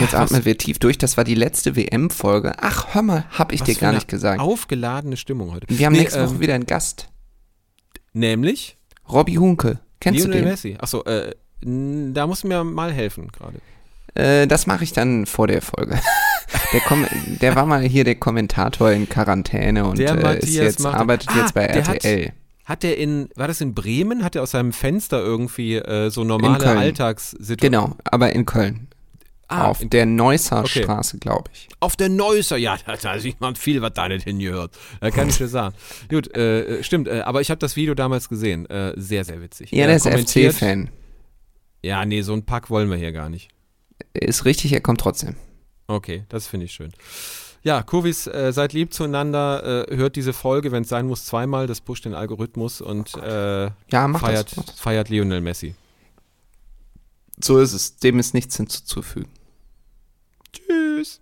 [0.00, 0.98] Jetzt was- atmen wir tief durch.
[0.98, 2.52] Das war die letzte WM-Folge.
[2.60, 4.40] Ach, hör mal, hab ich Was dir gar nicht gesagt.
[4.40, 5.66] Aufgeladene Stimmung heute.
[5.68, 7.08] Wir haben Nee, nächste ähm, Woche wieder einen Gast.
[8.12, 8.76] Nämlich
[9.08, 9.78] Robby Hunke.
[10.00, 10.50] Kennst Lionel du den?
[10.50, 10.76] Messi.
[10.78, 11.32] Achso, äh,
[11.62, 13.58] da musst du mir mal helfen gerade.
[14.14, 15.98] Äh, das mache ich dann vor der Folge.
[16.74, 17.06] Der, Kom
[17.40, 21.54] der war mal hier der Kommentator in Quarantäne und äh, ist jetzt, arbeitet Ah, jetzt
[21.54, 22.32] bei der hat- RTL.
[22.64, 24.22] Hat der in, war das in Bremen?
[24.24, 26.64] Hat er aus seinem Fenster irgendwie äh, so normale.
[26.66, 27.58] Alltagssituationen?
[27.58, 28.88] Genau, aber in Köln.
[29.52, 30.82] Ah, auf der Neusser Okay.
[30.82, 31.68] Straße, glaube ich.
[31.80, 34.76] auf der Neusser, ja, da, da sieht man viel, was da nicht hingehört.
[35.00, 35.74] Da kann ich dir sagen.
[36.08, 38.66] Gut, äh, äh, stimmt, äh, aber ich habe das Video damals gesehen.
[38.70, 39.70] Äh, sehr, sehr witzig.
[39.72, 40.90] Ja, Er der ist FC-Fan.
[41.82, 43.48] Ja, nee, so ein Pack wollen wir hier gar nicht.
[44.14, 45.36] Ist richtig, er kommt trotzdem.
[45.86, 46.92] Okay, das finde ich schön.
[47.64, 51.66] Ja, Kurvis, äh, seid lieb zueinander, äh, hört diese Folge, wenn es sein muss, zweimal,
[51.68, 54.70] das pusht den Algorithmus und äh, Ja, feiert, das.
[54.80, 55.74] feiert Lionel Messi.
[57.40, 57.96] So ist es.
[57.96, 59.28] Dem ist nichts hinzuzufügen.
[60.52, 61.21] Tschüss.